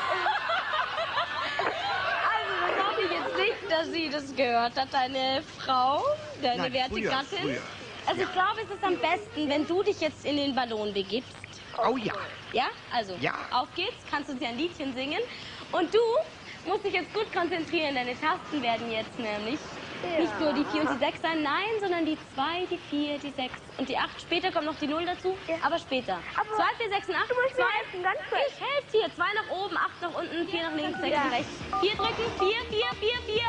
[3.91, 6.03] Sie das gehört hat, deine Frau,
[6.41, 7.37] deine Nein, werte früher, Gattin.
[7.39, 7.61] Früher.
[8.05, 8.27] Also ja.
[8.27, 11.35] ich glaube, es ist am besten, wenn du dich jetzt in den Ballon begibst.
[11.77, 12.13] Oh ja.
[12.53, 12.67] Ja?
[12.91, 13.33] Also, ja.
[13.51, 15.19] auf geht's, kannst du dir ein Liedchen singen.
[15.71, 15.99] Und du
[16.65, 19.59] musst dich jetzt gut konzentrieren, deine Tasten werden jetzt nämlich
[20.03, 20.19] ja.
[20.21, 23.31] nicht nur die 4 und die 6 sein, nein, sondern die 2, die 4, die
[23.31, 24.21] 6 und die 8.
[24.21, 25.55] Später kommt noch die 0 dazu, ja.
[25.63, 26.19] aber später.
[26.33, 26.43] 2,
[26.77, 27.29] 4, 6 und 8.
[27.29, 28.41] Du musst zwei, mir helfen, ganz kurz.
[28.47, 29.15] Ich helfe dir.
[29.15, 31.23] 2 nach oben, 8 nach unten, 4 nach links, 6 ja.
[31.23, 31.51] nach rechts.
[31.81, 33.43] 4 drücken, 4, 4, 4, 4.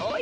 [0.00, 0.14] Oh.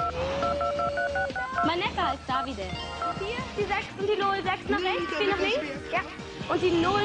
[1.66, 2.62] Mein Neffe heißt Davide.
[2.62, 5.66] 4, die 6 und die 0, 6 nach rechts, 4 nach links.
[5.92, 6.00] Ja.
[6.48, 7.00] Und die 0?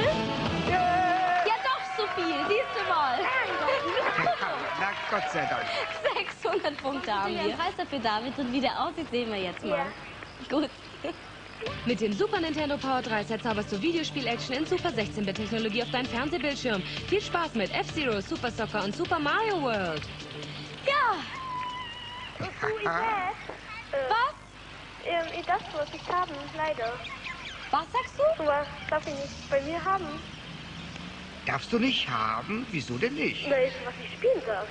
[0.70, 1.02] Ja.
[1.46, 2.36] Ja, doch so viel.
[2.48, 3.17] Siehst du mal.
[4.82, 5.63] Na, Gott sei Dank.
[6.41, 7.54] 600 Punkte haben wir.
[7.56, 8.36] Preis dafür, David.
[8.39, 9.78] Und wie der aussieht, sehen wir jetzt mal.
[9.78, 9.86] Ja.
[10.50, 10.70] Gut.
[11.86, 16.08] Mit dem Super Nintendo Power 3 Set zauberst du Videospiel-Action in Super 16-Bit-Technologie auf deinen
[16.08, 16.82] Fernsehbildschirm.
[17.08, 20.02] Viel Spaß mit F-Zero, Super Soccer und Super Mario World.
[20.88, 21.17] Ja!
[22.39, 24.34] Du, ich Was?
[25.06, 26.94] Ähm, ich darf sowas nicht haben, leider.
[27.70, 28.44] Was sagst du?
[28.44, 30.08] Sowas darf ich nicht bei mir haben.
[31.45, 32.65] Darfst du nicht haben?
[32.71, 33.47] Wieso denn nicht?
[33.49, 34.67] Na, ist, was ich spielen darf.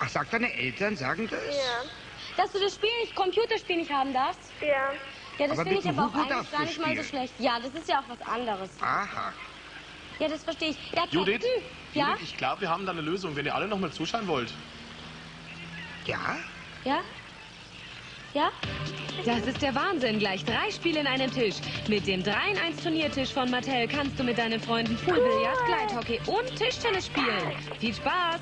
[0.00, 1.40] Ach, sagt deine Eltern, sagen das?
[1.56, 1.82] Ja.
[2.36, 4.40] Dass du das Spiel nicht, Computerspiel nicht haben darfst?
[4.60, 4.92] Ja.
[5.38, 7.34] Ja, das finde ich aber auch eigentlich gar nicht mal so schlecht.
[7.38, 8.70] Ja, das ist ja auch was anderes.
[8.80, 9.32] Aha.
[10.20, 10.76] Ja, das verstehe ich.
[10.92, 11.62] Ja, Judith, Captain,
[11.94, 12.10] ja?
[12.10, 14.52] Judith, ich glaube, wir haben da eine Lösung, wenn ihr alle noch mal zuschauen wollt.
[16.06, 16.36] Ja?
[16.84, 17.00] Ja?
[18.34, 18.50] Ja?
[19.24, 20.18] Das ist der Wahnsinn.
[20.18, 21.56] Gleich drei Spiele in einem Tisch.
[21.88, 27.52] Mit dem 3-in-1-Turniertisch von Mattel kannst du mit deinen Freunden Poolbillard, Gleithockey und Tischtennis spielen.
[27.78, 28.40] Viel Spaß!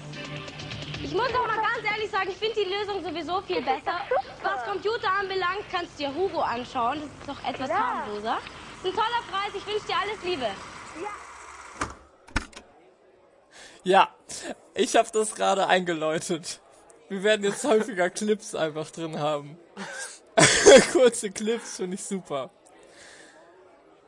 [1.05, 4.00] Ich muss auch mal ganz ehrlich sagen, ich finde die Lösung sowieso viel besser.
[4.42, 7.00] Was Computer anbelangt, kannst du dir Hugo anschauen.
[7.00, 8.38] Das ist doch etwas harmloser.
[8.83, 9.52] Ist ein toller Preis.
[9.55, 10.46] Ich wünsche dir alles Liebe.
[13.85, 14.09] Ja,
[14.74, 16.61] ich habe das gerade eingeläutet.
[17.09, 19.59] Wir werden jetzt häufiger Clips einfach drin haben.
[20.92, 22.50] Kurze Clips finde ich super.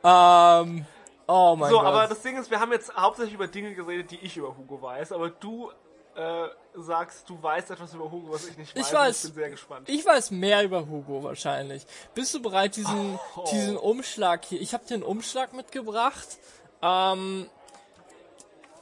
[0.03, 0.85] Ähm,
[1.27, 1.85] oh mein so, Gott.
[1.85, 4.81] aber das Ding ist, wir haben jetzt hauptsächlich über Dinge geredet, die ich über Hugo
[4.81, 5.71] weiß, aber du
[6.15, 8.87] äh, sagst, du weißt etwas über Hugo, was ich nicht weiß.
[8.87, 9.23] Ich weiß.
[9.25, 9.89] Ich bin sehr gespannt.
[9.89, 11.85] Ich weiß mehr über Hugo wahrscheinlich.
[12.13, 13.43] Bist du bereit, diesen, Oh.
[13.51, 14.61] diesen Umschlag hier?
[14.61, 16.37] Ich habe dir einen Umschlag mitgebracht.
[16.81, 17.49] Ähm,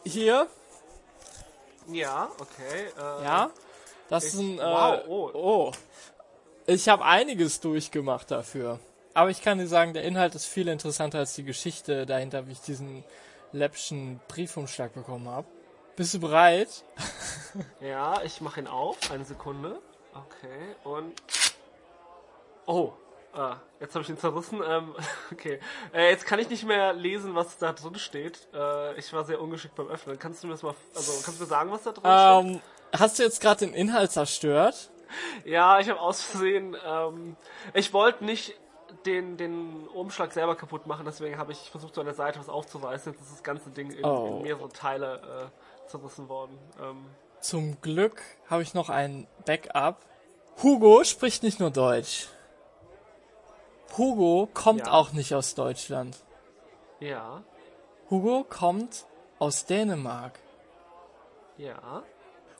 [0.03, 0.47] hier,
[1.87, 2.87] ja, okay.
[2.97, 3.49] Äh, ja.
[4.09, 4.59] Das ist Ich- ein.
[4.59, 5.31] Äh, wow, oh.
[5.33, 5.71] oh.
[6.65, 8.79] Ich habe einiges durchgemacht dafür.
[9.13, 12.53] Aber ich kann dir sagen, der Inhalt ist viel interessanter als die Geschichte dahinter, wie
[12.53, 13.03] ich diesen
[13.51, 15.47] läppschen Briefumschlag bekommen habe.
[15.95, 16.83] Bist du bereit?
[17.81, 19.11] Ja, ich mache ihn auf.
[19.11, 19.79] Eine Sekunde.
[20.11, 21.13] Okay, und.
[22.65, 22.93] Oh,
[23.31, 24.59] ah, jetzt habe ich ihn zerrissen.
[24.67, 24.95] Ähm,
[25.31, 25.59] okay,
[25.93, 28.47] äh, jetzt kann ich nicht mehr lesen, was da drin steht.
[28.55, 30.17] Äh, ich war sehr ungeschickt beim Öffnen.
[30.17, 32.55] Kannst du mir das mal, also kannst du mir sagen, was da drin steht?
[32.55, 32.61] Ähm,
[32.99, 34.89] hast du jetzt gerade den Inhalt zerstört?
[35.45, 36.75] Ja, ich habe aus Versehen.
[36.85, 37.35] Ähm,
[37.73, 38.53] ich wollte nicht
[39.05, 42.49] den, den Umschlag selber kaputt machen, deswegen habe ich versucht, so an der Seite was
[42.49, 43.11] aufzureißen.
[43.13, 44.37] Jetzt ist das ganze Ding in, Oh.
[44.37, 45.49] in mehrere Teile
[45.85, 46.57] äh, zerrissen worden.
[46.81, 47.05] Ähm,
[47.41, 49.97] Zum Glück habe ich noch ein Backup.
[50.61, 52.27] Hugo spricht nicht nur Deutsch.
[53.97, 54.93] Hugo kommt Ja.
[54.93, 56.17] auch nicht aus Deutschland.
[56.99, 57.43] ja,
[58.09, 59.05] Hugo kommt
[59.39, 60.39] aus Dänemark.
[61.57, 62.03] ja.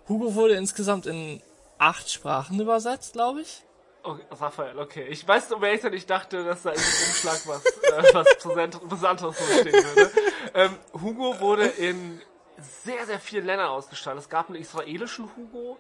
[0.10, 1.42] Hugo wurde insgesamt in
[1.84, 3.64] acht Sprachen übersetzt, glaube ich.
[4.04, 5.08] Okay, Raphael, okay.
[5.08, 9.38] Ich weiß, um ehrlich ich dachte, dass da in dem Umschlag was, äh, was Brisantes
[9.38, 10.12] drin stehen würde.
[10.54, 12.22] Ähm, Hugo wurde in
[12.58, 14.18] sehr, sehr vielen Ländern ausgestrahlt.
[14.20, 15.78] Es gab einen israelischen Hugo.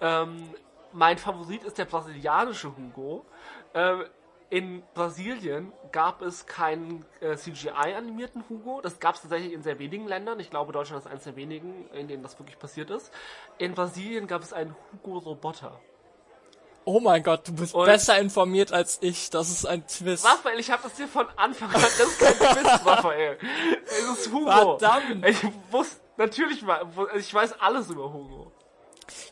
[0.00, 0.54] Ähm,
[0.92, 3.26] mein Favorit ist der brasilianische Hugo.
[3.74, 4.06] Ähm,
[4.50, 8.80] in Brasilien gab es keinen äh, CGI-animierten Hugo.
[8.80, 10.38] Das gab es tatsächlich in sehr wenigen Ländern.
[10.40, 13.10] Ich glaube, Deutschland ist eines der wenigen, in denen das wirklich passiert ist.
[13.58, 15.80] In Brasilien gab es einen Hugo-Roboter.
[16.84, 19.30] Oh mein Gott, du bist Und- besser informiert als ich.
[19.30, 20.24] Das ist ein Twist.
[20.24, 21.80] Raphael, ich habe das dir von Anfang an.
[21.80, 23.38] Das ist kein Quiz, Raphael.
[23.84, 24.78] Es ist Hugo.
[24.78, 25.26] Verdammt.
[25.26, 25.38] Ich
[25.72, 28.52] wusste, natürlich, wo- ich weiß alles über Hugo.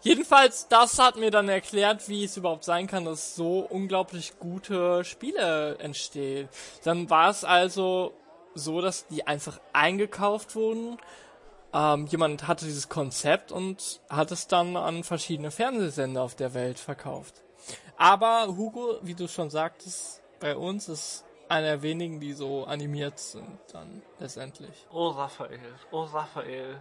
[0.03, 5.05] Jedenfalls, das hat mir dann erklärt, wie es überhaupt sein kann, dass so unglaublich gute
[5.05, 6.49] Spiele entstehen.
[6.85, 8.15] Dann war es also
[8.55, 10.99] so, dass die einfach eingekauft wurden.
[11.73, 16.79] Ähm, jemand hatte dieses Konzept und hat es dann an verschiedene Fernsehsender auf der Welt
[16.79, 17.43] verkauft.
[17.97, 23.19] Aber Hugo, wie du schon sagtest, bei uns ist einer der wenigen, die so animiert
[23.19, 24.87] sind dann letztendlich.
[24.93, 25.61] Oh, Raphael.
[25.91, 26.81] Oh, Raphael.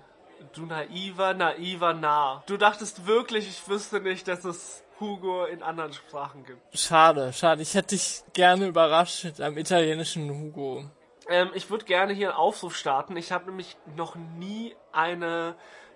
[0.54, 2.44] Du naiver, naiver Narr.
[2.48, 6.62] Du dachtest wirklich, ich wüsste nicht, dass es Hugo in anderen Sprachen gibt.
[6.78, 7.62] Schade, schade.
[7.62, 10.86] Ich hätte dich gerne überrascht mit einem italienischen Hugo.
[11.30, 13.16] Ähm, ich würde gerne hier einen Aufruf starten.
[13.18, 15.56] Ich habe nämlich noch nie eine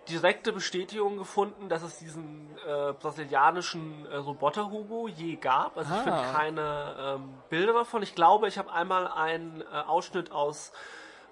[0.10, 5.78] direkte Bestätigung gefunden, dass es diesen äh, brasilianischen äh, Roboter Hugo je gab.
[5.78, 6.04] Also ich Ah.
[6.04, 8.02] finde keine ähm, Bilder davon.
[8.04, 10.72] Ich glaube, ich habe einmal einen äh, Ausschnitt aus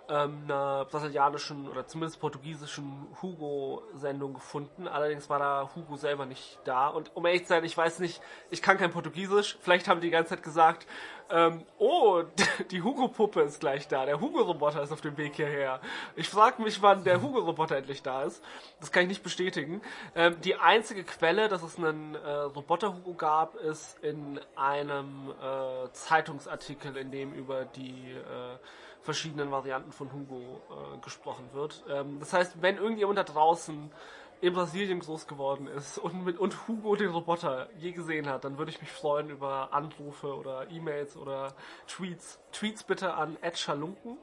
[0.10, 4.88] ähm, einer brasilianischen oder zumindest portugiesischen Hugo-Sendung gefunden.
[4.88, 6.88] Allerdings war da Hugo selber nicht da.
[6.88, 9.58] Und um ehrlich zu sein, ich weiß nicht, ich kann kein Portugiesisch.
[9.62, 10.86] Vielleicht haben die die ganze Zeit gesagt,
[11.30, 12.24] ähm, oh,
[12.72, 14.06] die Hugo-Puppe ist gleich da.
[14.06, 15.82] Der Hugo-Roboter ist auf dem Weg hierher.
[16.16, 18.44] Ich frage mich, wann der Hugo-Roboter endlich da ist.
[18.80, 19.82] Das kann ich nicht bestätigen.
[20.16, 26.96] Ähm, die einzige Quelle, dass es einen äh, Roboter-Hugo gab, ist in einem äh, Zeitungsartikel,
[26.98, 28.58] in dem über die äh,
[29.06, 31.84] verschiedenen Varianten von Hugo äh, gesprochen wird.
[31.90, 33.92] Ähm, das heißt, wenn irgendjemand da draußen
[34.42, 38.58] in Brasilien groß geworden ist und mit und Hugo den Roboter je gesehen hat, dann
[38.58, 41.54] würde ich mich freuen über Anrufe oder E-Mails oder
[41.88, 42.40] Tweets.
[42.52, 44.18] Tweets bitte an @schalunken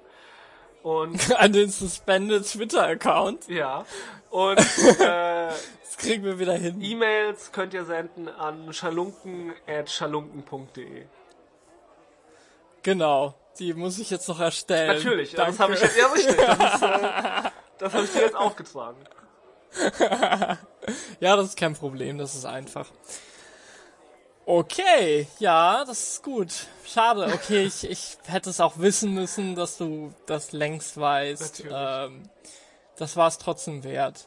[0.83, 3.49] und An den suspended Twitter-Account.
[3.49, 3.87] ja
[4.31, 4.59] und
[5.01, 5.51] äh,
[5.83, 6.81] Das kriegen wir wieder hin.
[6.81, 11.07] E-Mails könnt ihr senden an schalunken@schalunken.de.
[12.83, 13.35] Genau.
[13.59, 14.97] Die muss ich jetzt noch erstellen.
[14.97, 15.53] Natürlich, Danke.
[15.53, 16.37] das habe ich jetzt ja richtig.
[16.37, 18.99] Das, ist, äh, das habe ich dir jetzt aufgetragen.
[21.21, 22.89] Ja, das ist kein Problem, das ist einfach.
[24.45, 26.67] Okay, ja, das ist gut.
[26.85, 31.65] Schade, okay, ich, ich hätte es auch wissen müssen, dass du das längst weißt.
[31.71, 32.29] Ähm,
[32.97, 34.27] das war es trotzdem wert.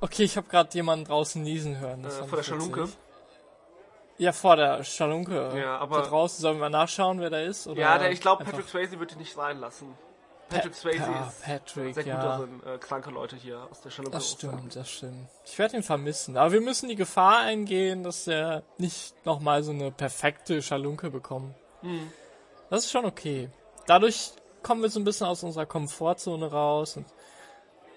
[0.00, 2.02] Okay, ich habe gerade jemanden draußen niesen hören.
[2.02, 2.44] Das Äh, vor der.
[2.44, 2.88] Schalunke.
[4.20, 5.50] Ja, vor der Schalunke.
[5.58, 7.66] Ja, aber- Da draußen sollen wir nachschauen, wer da ist?
[7.66, 9.94] Oder Ja, der, ich glaube, Patrick Swayze wird ihn nicht reinlassen.
[10.50, 12.22] Patrick Pa- Swayze ja, ist Patrick, sehr gut ja.
[12.22, 15.28] darin, äh, kranke Leute hier aus der Schalunke Das stimmt, das stimmt.
[15.46, 16.36] Ich werde ihn vermissen.
[16.36, 21.54] Aber wir müssen die Gefahr eingehen, dass er nicht nochmal so eine perfekte Schalunke bekommt.
[22.68, 23.48] Das ist schon okay.
[23.86, 27.06] Dadurch kommen wir so ein bisschen aus unserer Komfortzone raus und,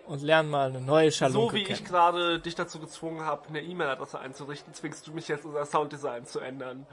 [0.05, 1.79] und lernen mal eine neue Schalunke So wie kennen.
[1.79, 6.25] ich gerade dich dazu gezwungen habe, eine E-Mail-Adresse einzurichten, zwingst du mich jetzt unser Sounddesign
[6.25, 6.85] zu ändern.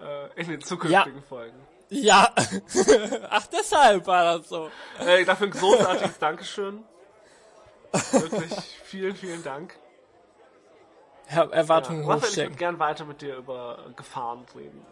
[0.00, 1.58] Äh, in den zukünftigen Folgen.
[1.88, 2.34] Ja.
[3.30, 4.70] Ach, deshalb war das so.
[4.98, 6.84] Äh, dafür ein großartiges Dankeschön.
[8.12, 8.52] Wirklich
[8.84, 9.78] vielen, vielen Dank.
[11.28, 14.84] Her Erwartungen Ja, Raphael, ich würde gern weiter mit dir über Gefahren reden.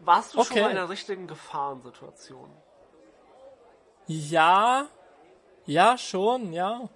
[0.00, 0.62] Warst du schon Okay.
[0.62, 2.50] mal in einer richtigen Gefahrensituation?
[4.06, 4.86] Ja,
[5.66, 6.88] ja, schon, ja.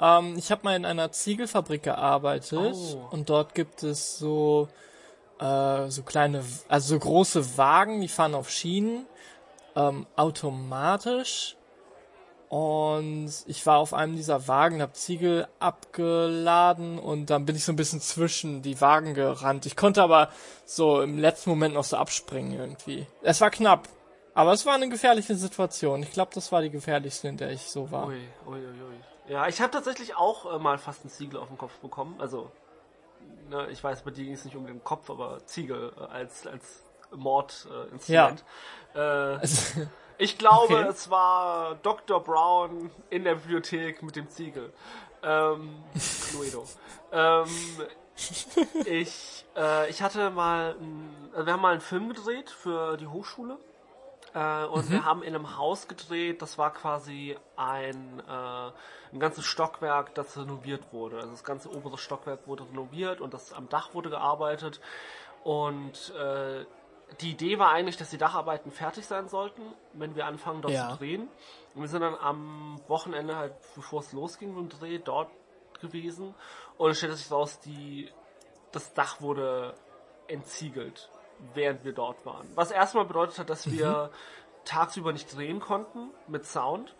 [0.00, 3.08] Ähm, ich habe mal in einer Ziegelfabrik gearbeitet Oh.
[3.10, 4.68] und dort gibt es so
[5.40, 9.06] äh, so kleine, also so große Wagen, die fahren auf Schienen,
[9.76, 11.54] ähm, automatisch.
[12.48, 17.72] Und ich war auf einem dieser Wagen, habe Ziegel abgeladen und dann bin ich so
[17.72, 19.66] ein bisschen zwischen die Wagen gerannt.
[19.66, 20.30] Ich konnte aber
[20.64, 23.06] so im letzten Moment noch so abspringen irgendwie.
[23.22, 23.86] Es war knapp,
[24.38, 26.00] aber es war eine gefährliche Situation.
[26.04, 28.06] Ich glaube, das war die gefährlichste, in der ich so war.
[28.06, 29.00] Ui, ui, ui.
[29.32, 32.14] Ja, ich habe tatsächlich auch äh, mal fast einen Ziegel auf den Kopf bekommen.
[32.20, 32.50] Also,
[33.50, 36.46] ne, ich weiß, bei dir ging es nicht um den Kopf, aber Ziegel äh, als,
[36.46, 38.44] als Mordinstrument.
[38.94, 39.80] Äh, äh, Also,
[40.18, 40.88] ich glaube, Okay.
[40.88, 42.22] es war Dr.
[42.22, 44.72] Brown in der Bibliothek mit dem Ziegel.
[45.22, 45.82] Ähm,
[46.30, 46.64] Cluedo.
[47.12, 47.46] ähm,
[48.84, 53.08] ich, äh, ich hatte mal, ein, also wir haben mal einen Film gedreht für die
[53.08, 53.58] Hochschule.
[54.38, 58.70] Äh, und wir haben in einem Haus gedreht, das war quasi ein, äh,
[59.12, 61.16] ein ganzes Stockwerk, das renoviert wurde.
[61.16, 64.80] Also das ganze obere Stockwerk wurde renoviert und das am Dach wurde gearbeitet.
[65.42, 66.64] Und äh,
[67.20, 69.62] die Idee war eigentlich, dass die Dacharbeiten fertig sein sollten,
[69.94, 70.90] wenn wir anfangen, dort Ja.
[70.90, 71.28] zu drehen.
[71.74, 75.30] Und wir sind dann am Wochenende halt, bevor es losging mit dem Dreh, dort
[75.80, 76.34] gewesen.
[76.76, 78.12] Und es stellte sich raus, die,
[78.70, 79.74] das Dach wurde
[80.28, 81.08] entziegelt,
[81.54, 82.46] während wir dort waren.
[82.54, 84.10] Was erstmal bedeutet hat, dass wir
[84.64, 86.94] tagsüber nicht drehen konnten mit Sound,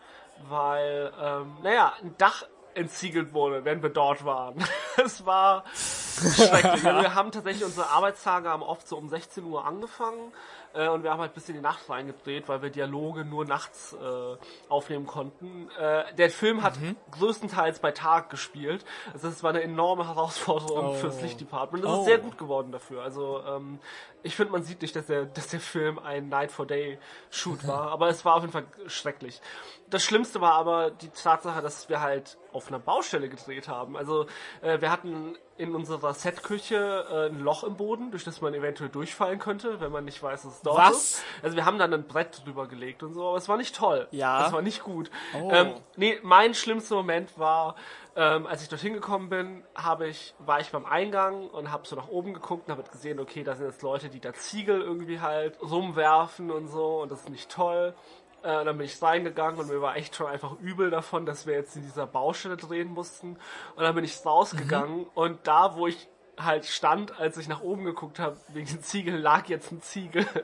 [0.48, 4.64] weil, ähm, naja, ein Dach entsiegelt wurde, wenn wir dort waren.
[5.00, 6.84] Es war schrecklich.
[6.84, 10.32] Also wir haben tatsächlich unsere Arbeitstage haben oft so um 16 Uhr angefangen
[10.74, 13.92] äh, und wir haben halt bis in die Nacht reingedreht, weil wir Dialoge nur nachts
[13.92, 14.36] äh,
[14.68, 15.70] aufnehmen konnten.
[15.78, 16.74] Äh, der Film hat
[17.12, 18.84] größtenteils bei Tag gespielt.
[19.12, 20.92] Also das war eine enorme Herausforderung Oh.
[20.94, 21.84] fürs Lichtdepartment.
[21.84, 22.00] Das Oh.
[22.00, 23.02] ist sehr gut geworden dafür.
[23.04, 23.78] Also ähm,
[24.22, 26.98] ich finde, man sieht nicht, dass der, dass der Film ein Night for Day
[27.30, 29.40] Shoot war, aber es war auf jeden Fall schrecklich.
[29.88, 33.96] Das Schlimmste war aber die Tatsache, dass wir halt auf einer Baustelle gedreht haben.
[33.96, 34.26] Also
[34.60, 38.90] äh, wir hatten in unserer Setküche äh, ein Loch im Boden, durch das man eventuell
[38.90, 40.96] durchfallen könnte, wenn man nicht weiß, dass es dort Was?
[40.96, 41.22] ist.
[41.42, 44.08] Also wir haben dann ein Brett drüber gelegt und so, aber es war nicht toll.
[44.10, 44.46] Ja.
[44.46, 45.10] Es war nicht gut.
[45.34, 45.50] Oh.
[45.52, 47.76] Ähm, nee, mein schlimmster Moment war,
[48.18, 51.94] ähm, als ich dorthin gekommen bin, habe ich, war ich beim Eingang und habe so
[51.94, 55.20] nach oben geguckt und habe gesehen, okay, da sind jetzt Leute, die da Ziegel irgendwie
[55.20, 57.94] halt rumwerfen und so und das ist nicht toll.
[58.42, 61.54] Äh, dann bin ich reingegangen und mir war echt schon einfach übel davon, dass wir
[61.54, 63.38] jetzt in dieser Baustelle drehen mussten.
[63.76, 67.84] Und dann bin ich rausgegangen und da, wo ich halt stand, als ich nach oben
[67.84, 70.26] geguckt habe, wegen den Ziegeln, lag jetzt ein Ziegel.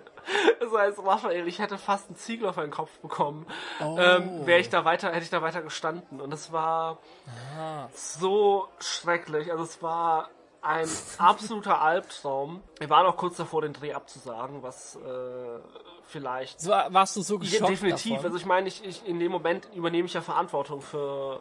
[0.59, 3.47] Das heißt, Raphael, ich hätte fast einen Ziegel auf meinen Kopf bekommen.
[3.79, 6.19] Ähm, Wäre ich da weiter, hätte ich da weiter gestanden.
[6.19, 6.97] Und es war
[7.93, 9.53] so schrecklich.
[9.53, 10.31] Also es war
[10.65, 12.63] ein absoluter Albtraum.
[12.79, 15.59] Wir waren auch kurz davor, den Dreh abzusagen, was äh,
[16.07, 18.13] vielleicht so, warst du so ja, geschockt definitiv.
[18.13, 18.27] davon?
[18.27, 21.41] Also ich meine, ich, ich, in dem Moment übernehme ich ja Verantwortung für,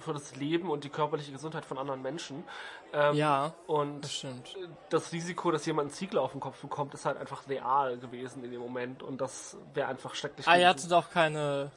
[0.00, 2.44] für das Leben und die körperliche Gesundheit von anderen Menschen.
[2.92, 4.56] Ähm, ja, Und das stimmt.
[4.90, 8.44] das Risiko, dass jemand einen Ziegler auf den Kopf bekommt, ist halt einfach real gewesen
[8.44, 9.02] in dem Moment.
[9.02, 10.68] Und das wäre einfach schrecklich Ah, ihr gewesen.
[10.68, 11.70] hattet auch keine,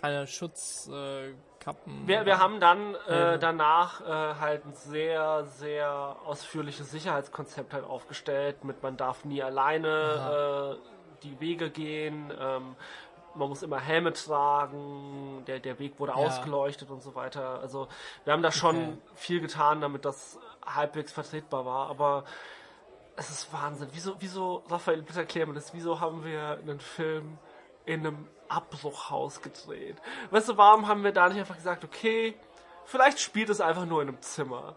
[0.00, 2.04] keine Schutzkappen.
[2.04, 4.04] Äh, Wir, wir haben dann äh, danach äh,
[4.40, 10.88] halt ein sehr, sehr ausführliches Sicherheitskonzept halt aufgestellt, mit man darf nie alleine äh,
[11.22, 12.74] die Wege gehen, ähm,
[13.34, 16.18] man muss immer Helme tragen, der, der Weg wurde Ja.
[16.18, 17.60] ausgeleuchtet und so weiter.
[17.60, 17.88] Also
[18.24, 18.98] wir haben da schon Okay.
[19.14, 22.24] viel getan, damit das halbwegs vertretbar war, aber
[23.16, 23.88] es ist Wahnsinn.
[23.92, 27.38] Wieso, wieso, Raphael, bitte erklär mir das, wieso haben wir einen Film
[27.84, 29.96] in einem Abbruchhaus gedreht?
[30.30, 32.34] Weißt du, warum haben wir da nicht einfach gesagt, okay,
[32.84, 34.76] vielleicht spielt es einfach nur in einem Zimmer?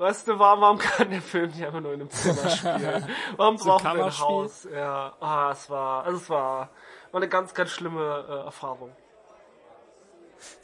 [0.00, 3.06] Weißt du, warum, warum kann der Film nicht einfach nur in einem Zimmer spielen?
[3.36, 4.18] Warum So brauchen wir ein?
[4.18, 4.66] Haus?
[4.74, 6.70] Ja, ah, es war, also es war,
[7.12, 8.92] war eine ganz, ganz schlimme äh, Erfahrung.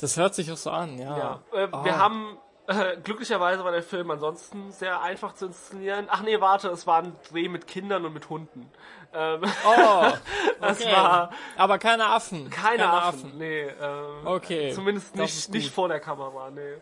[0.00, 1.18] Das hört sich auch so an, ja.
[1.18, 1.84] Ja, äh, Ah.
[1.84, 2.38] wir haben
[2.68, 6.06] äh, glücklicherweise war der Film ansonsten sehr einfach zu inszenieren.
[6.10, 8.70] Ach nee, warte, es war ein Dreh mit Kindern und mit Hunden.
[9.14, 10.12] Ähm, Oh,
[10.60, 10.92] das okay.
[10.92, 12.50] war Aber keine Affen.
[12.50, 13.38] keine, Affen.
[13.38, 16.74] Nee, ähm, Okay, Zumindest nicht, nicht vor der Kamera, nee.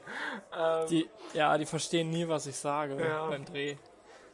[0.56, 3.26] Ähm, Die, ja, die verstehen nie, was ich sage Ja.
[3.26, 3.76] beim Dreh.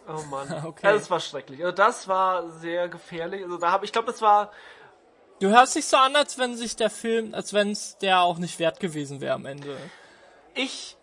[0.09, 0.49] Oh Mann.
[0.67, 0.87] Okay.
[0.87, 1.61] Also, das war schrecklich.
[1.65, 3.43] Also das war sehr gefährlich.
[3.45, 4.51] Also da habe ich glaube, das war
[5.41, 8.37] Du hörst dich so an, als wenn sich der Film, als wenn es der auch
[8.39, 9.77] nicht wert gewesen wäre am Ende.
[10.55, 10.97] ich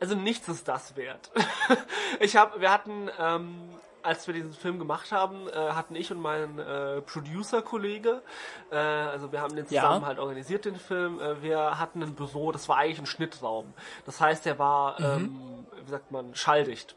[0.00, 1.30] also nichts ist das wert.
[2.20, 3.70] ich habe wir hatten ähm,
[4.02, 8.22] als wir diesen Film gemacht haben, äh, hatten ich und mein äh, Producer-Kollege,
[8.70, 9.82] äh, also wir haben den Ja.
[9.82, 13.72] zusammen halt organisiert, den Film, äh, wir hatten ein Büro, das war eigentlich ein Schnittraum.
[14.06, 16.96] Das heißt, der war, ähm, wie sagt man, schalldicht.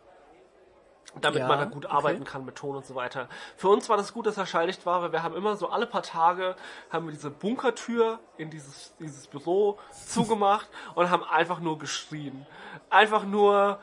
[1.20, 1.94] Damit Ja, man da gut okay.
[1.94, 3.28] arbeiten kann mit Ton und so weiter.
[3.58, 5.86] Für uns war das gut, dass er schalldicht war, weil wir haben immer so alle
[5.86, 6.56] paar Tage
[6.90, 12.46] haben wir diese Bunkertür in dieses, dieses Büro zugemacht und haben einfach nur geschrien.
[12.90, 13.80] Einfach nur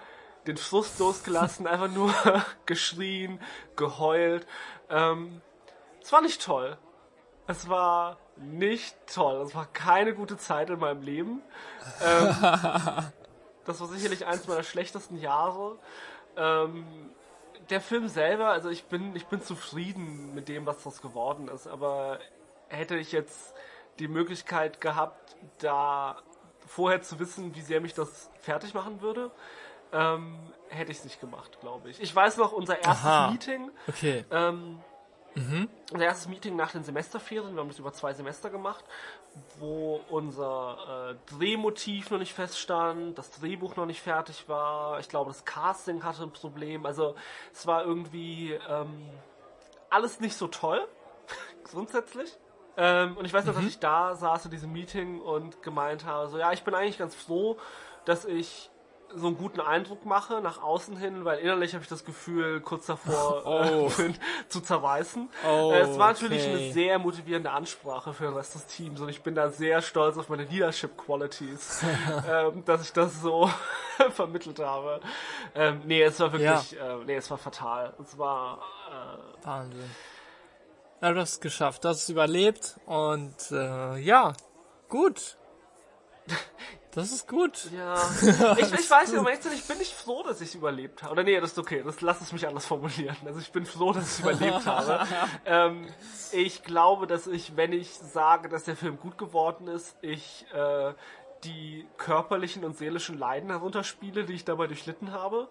[0.46, 2.14] den Frust losgelassen, einfach nur
[2.66, 3.40] geschrien,
[3.76, 4.46] geheult.
[4.88, 5.42] Ähm,
[6.00, 6.78] es war nicht toll.
[7.46, 9.42] Es war nicht toll.
[9.42, 11.42] Es war keine gute Zeit in meinem Leben.
[12.02, 12.34] Ähm,
[13.64, 15.78] das war sicherlich eins meiner schlechtesten Jahre.
[16.36, 17.10] Ähm,
[17.70, 21.66] der Film selber, also ich bin, ich bin zufrieden mit dem, was das geworden ist,
[21.66, 22.18] aber
[22.68, 23.54] hätte ich jetzt
[23.98, 26.16] die Möglichkeit gehabt, da
[26.66, 29.30] vorher zu wissen, wie sehr mich das fertig machen würde,
[29.92, 30.38] ähm,
[30.68, 32.00] hätte ich es nicht gemacht, glaube ich.
[32.00, 33.30] Ich weiß noch, unser erstes Aha.
[33.30, 34.24] Meeting, Okay.
[34.30, 34.80] ähm,
[35.92, 38.84] unser erstes Meeting nach den Semesterferien, wir haben das über zwei Semester gemacht,
[39.58, 45.30] wo unser äh, Drehmotiv noch nicht feststand, das Drehbuch noch nicht fertig war, ich glaube
[45.30, 47.14] das Casting hatte ein Problem, also
[47.52, 49.08] es war irgendwie ähm,
[49.90, 50.86] alles nicht so toll,
[51.64, 52.36] grundsätzlich.
[52.76, 56.28] Ähm, und ich weiß noch, dass ich da saß in diesem Meeting und gemeint habe,
[56.28, 57.58] so ja, ich bin eigentlich ganz froh,
[58.04, 58.70] dass ich
[59.14, 62.86] so einen guten Eindruck mache nach außen hin, weil innerlich habe ich das Gefühl, kurz
[62.86, 63.90] davor Oh.
[64.02, 64.12] äh,
[64.48, 65.28] zu zerreißen.
[65.48, 66.52] Oh, äh, es war natürlich okay.
[66.52, 70.16] eine sehr motivierende Ansprache für den Rest des Teams und ich bin da sehr stolz
[70.18, 71.82] auf meine Leadership Qualities,
[72.28, 73.50] ähm, dass ich das so
[74.10, 75.00] vermittelt habe.
[75.54, 77.94] Ähm, nee, es war wirklich, äh, nee, es war fatal.
[78.00, 78.58] Es war
[78.90, 79.90] äh, Wahnsinn.
[81.00, 84.32] Ja, du hast es geschafft, du hast es überlebt und äh, ja,
[84.88, 85.36] gut.
[86.92, 87.70] Das ist gut.
[87.76, 87.94] Ja,
[88.58, 90.54] ich, ich weiß nicht, um ehrlich zu sein, ich bin nicht froh, dass ich es
[90.54, 91.12] überlebt habe.
[91.12, 93.16] Oder nee, das ist okay, das lass es mich anders formulieren.
[93.24, 95.06] Also ich bin froh, dass ich es überlebt habe.
[95.44, 95.86] Ähm,
[96.32, 100.92] ich glaube, dass ich, wenn ich sage, dass der Film gut geworden ist, ich äh,
[101.44, 105.48] die körperlichen und seelischen Leiden herunterspiele, die ich dabei durchlitten habe.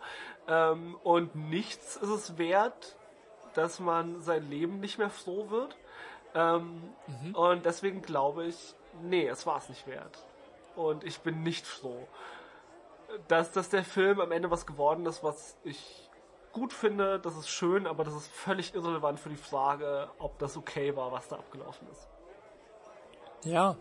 [0.47, 2.95] Ähm, und nichts ist es wert,
[3.53, 5.75] dass man sein Leben nicht mehr froh wird.
[6.35, 6.81] Ähm,
[7.33, 10.25] Und deswegen glaube ich, nee, es war es nicht wert.
[10.77, 12.07] Und ich bin nicht froh,
[13.27, 16.07] dass, dass der Film am Ende was geworden ist, was ich
[16.53, 20.55] gut finde, das ist schön, aber das ist völlig irrelevant für die Frage, ob das
[20.55, 22.07] okay war, was da abgelaufen ist.
[23.43, 23.75] Ja.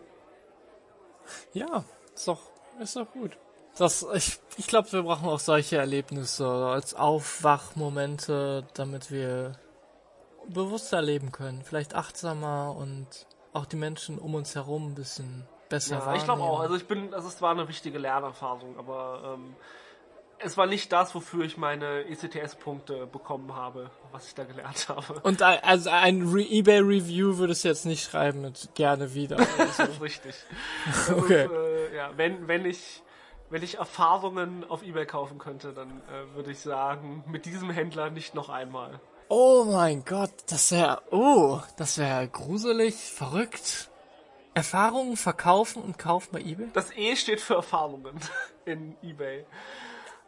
[1.53, 1.83] Ja,
[2.15, 2.41] ist doch,
[2.79, 3.37] ist doch gut.
[3.77, 9.53] Das, ich, ich glaube, wir brauchen auch solche Erlebnisse als Aufwachmomente, damit wir
[10.47, 11.61] bewusster leben können.
[11.61, 16.41] Vielleicht achtsamer und auch die Menschen um uns herum ein bisschen besser Ja, ich glaube
[16.41, 16.59] auch.
[16.59, 19.55] Also ich bin, also es war eine wichtige Lernerfahrung, aber ähm,
[20.39, 25.19] es war nicht das, wofür ich meine ECTS-Punkte bekommen habe, was ich da gelernt habe.
[25.23, 29.35] und ein, also ein Re eBay-Review würdest du jetzt nicht schreiben mit gerne wieder.
[29.35, 30.35] Das ist richtig.
[30.85, 31.45] Das Okay.
[31.45, 33.01] ist, äh, ja, wenn, wenn ich
[33.49, 38.09] wenn ich Erfahrungen auf Ebay kaufen könnte, dann äh, würde ich sagen, mit diesem Händler
[38.09, 38.99] nicht noch einmal.
[39.29, 43.89] Oh mein Gott, das wäre, oh, das wäre gruselig, verrückt.
[44.57, 46.69] Erfahrungen verkaufen und kaufen bei eBay?
[46.73, 48.19] Das E steht für Erfahrungen
[48.65, 49.45] in Ebay.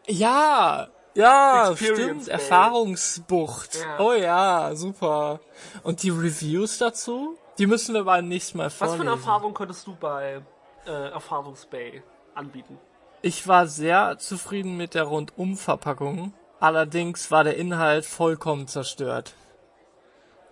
[0.08, 2.34] Ja, ja, Experience stimmt, Bay.
[2.34, 3.76] Erfahrungsbucht.
[3.76, 4.00] Ja.
[4.00, 5.40] Oh ja, super.
[5.82, 7.38] Und die Reviews dazu?
[7.58, 9.02] Die müssen wir beim nächsten Mal Was für vorlesen.
[9.02, 10.42] eine Erfahrung könntest du bei
[10.86, 12.04] äh, Erfahrungsbay
[12.36, 12.78] anbieten?
[13.24, 16.34] Ich war sehr zufrieden mit der Rundumverpackung.
[16.60, 19.34] Allerdings war der Inhalt vollkommen zerstört.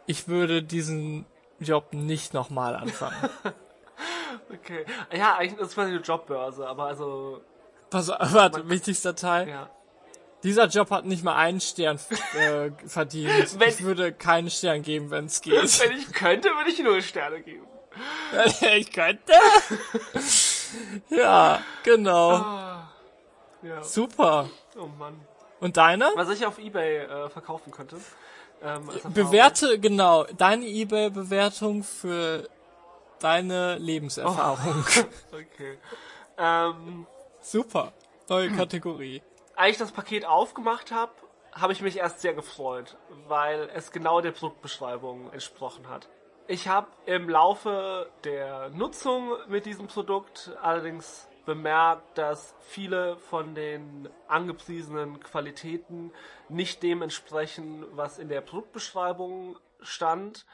[0.08, 1.26] Ich würde diesen
[1.60, 3.16] Job nicht nochmal anfangen.
[4.54, 4.86] Okay.
[5.14, 7.42] Ja, eigentlich ist es eine Jobbörse, aber also,
[7.90, 9.48] Pass auf, warte, wichtigster Teil.
[9.50, 9.70] ja.
[10.44, 12.00] Dieser Job hat nicht mal einen Stern
[12.36, 13.60] äh, verdient.
[13.60, 15.54] Wenn- ich würde keinen Stern geben, wenn es geht.
[15.80, 17.66] Wenn ich könnte, würde ich null Sterne geben.
[18.78, 19.34] ich könnte.
[21.10, 22.34] ja, genau.
[23.64, 23.84] Ja.
[23.84, 24.50] Super.
[24.78, 25.20] Oh Mann.
[25.60, 26.12] Und deine?
[26.16, 27.98] Was ich auf Ebay äh, verkaufen könnte.
[28.62, 28.90] Ähm.
[29.14, 32.48] Bewerte, genau, deine Ebay-Bewertung für
[33.20, 34.86] deine Lebenserfahrung.
[35.32, 35.78] Okay.
[36.38, 37.08] Ähm,
[37.42, 37.94] Super.
[38.30, 39.22] Neue Kategorie.
[39.56, 41.12] als ich das Paket aufgemacht habe,
[41.54, 42.98] habe ich mich erst sehr gefreut,
[43.28, 46.08] weil es genau der Produktbeschreibung entsprochen hat.
[46.48, 54.08] Ich habe im Laufe der Nutzung mit diesem Produkt allerdings bemerkt, dass viele von den
[54.28, 56.12] angepriesenen Qualitäten
[56.50, 60.46] nicht dem entsprechen, was in der Produktbeschreibung stand.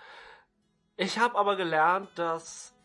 [0.96, 2.76] Ich habe aber gelernt, dass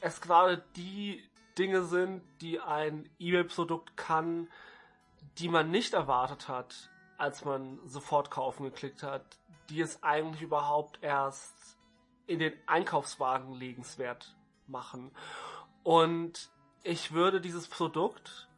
[0.00, 1.22] es gerade die
[1.56, 4.48] Dinge sind, die ein eBay-Produkt kann,
[5.38, 9.24] die man nicht erwartet hat, als man sofort kaufen geklickt hat,
[9.70, 11.78] die es eigentlich überhaupt erst
[12.26, 14.36] in den Einkaufswagen legenswert
[14.66, 15.12] machen.
[15.84, 16.50] Und
[16.82, 18.48] ich würde dieses Produkt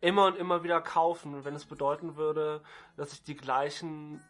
[0.00, 2.62] immer und immer wieder kaufen, wenn es bedeuten würde,
[2.96, 4.22] dass ich die gleichen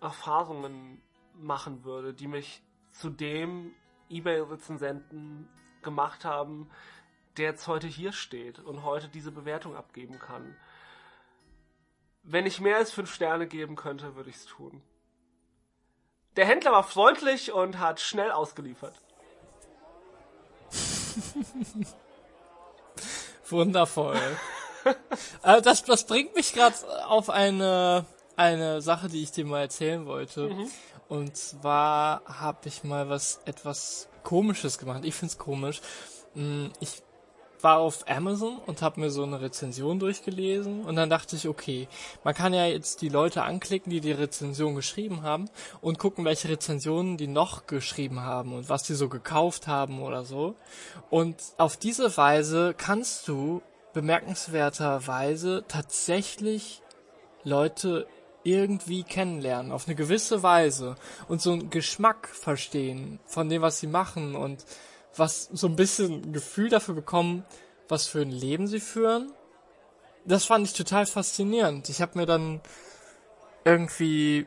[0.00, 1.02] Erfahrungen
[1.34, 2.62] machen würde, die mich
[2.98, 3.74] zu dem
[4.10, 5.48] eBay-Rezensenten
[5.82, 6.70] gemacht haben,
[7.36, 10.56] der jetzt heute hier steht und heute diese Bewertung abgeben kann.
[12.22, 14.82] Wenn ich mehr als fünf Sterne geben könnte, würde ich es tun.
[16.36, 19.00] Der Händler war freundlich und hat schnell ausgeliefert.
[23.48, 24.20] Wundervoll.
[25.42, 26.76] äh, das, das bringt mich gerade
[27.06, 28.04] auf eine,
[28.36, 30.48] eine Sache, die ich dir mal erzählen wollte.
[30.48, 30.70] Mhm.
[31.08, 35.04] Und zwar habe ich mal was etwas Komisches gemacht.
[35.04, 35.80] Ich find's komisch.
[36.34, 37.02] Hm, ich
[37.62, 41.88] war auf Amazon und habe mir so eine Rezension durchgelesen und dann dachte ich, okay,
[42.24, 45.50] man kann ja jetzt die Leute anklicken, die die Rezension geschrieben haben
[45.80, 50.24] und gucken, welche Rezensionen die noch geschrieben haben und was die so gekauft haben oder
[50.24, 50.54] so.
[51.10, 56.82] Und auf diese Weise kannst du bemerkenswerterweise tatsächlich
[57.44, 58.06] Leute
[58.44, 60.96] irgendwie kennenlernen, auf eine gewisse Weise
[61.28, 64.64] und so einen Geschmack verstehen von dem, was sie machen und
[65.16, 67.44] was so ein bisschen Gefühl dafür bekommen,
[67.88, 69.32] was für ein Leben sie führen.
[70.24, 71.88] Das fand ich total faszinierend.
[71.88, 72.60] Ich habe mir dann
[73.64, 74.46] irgendwie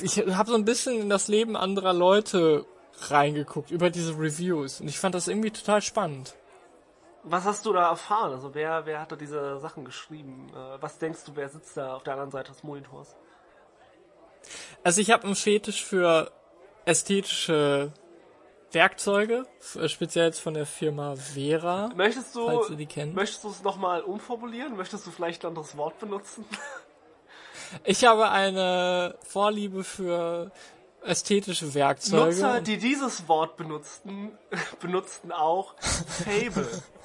[0.00, 2.64] ich habe so ein bisschen in das Leben anderer Leute
[3.00, 6.34] reingeguckt über diese Reviews und ich fand das irgendwie total spannend.
[7.24, 8.32] Was hast du da erfahren?
[8.32, 10.48] Also wer, wer hat da diese Sachen geschrieben?
[10.50, 13.14] Äh, was denkst du, wer sitzt da auf der anderen Seite des Monitors?
[14.82, 16.32] Also ich habe einen Fetisch für
[16.84, 17.92] ästhetische
[18.72, 19.46] Werkzeuge,
[19.76, 21.90] äh, speziell jetzt von der Firma Vera.
[21.94, 23.14] Möchtest du, falls du die kennt.
[23.14, 24.76] möchtest du es nochmal umformulieren?
[24.76, 26.44] Möchtest du vielleicht ein anderes Wort benutzen?
[27.84, 30.52] Ich habe eine Vorliebe für
[31.02, 32.26] ästhetische Werkzeuge.
[32.26, 34.32] Nutzer, die dieses Wort benutzten,
[34.80, 36.68] benutzten auch Fable.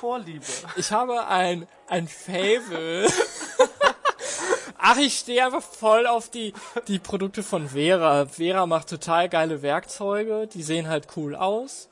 [0.00, 0.44] Vorliebe.
[0.76, 3.08] Ich habe ein, ein Fable
[4.88, 6.52] Ach, ich stehe einfach voll auf die,
[6.86, 8.26] die Produkte von Vera.
[8.26, 11.88] Vera macht total geile Werkzeuge, die sehen halt cool aus.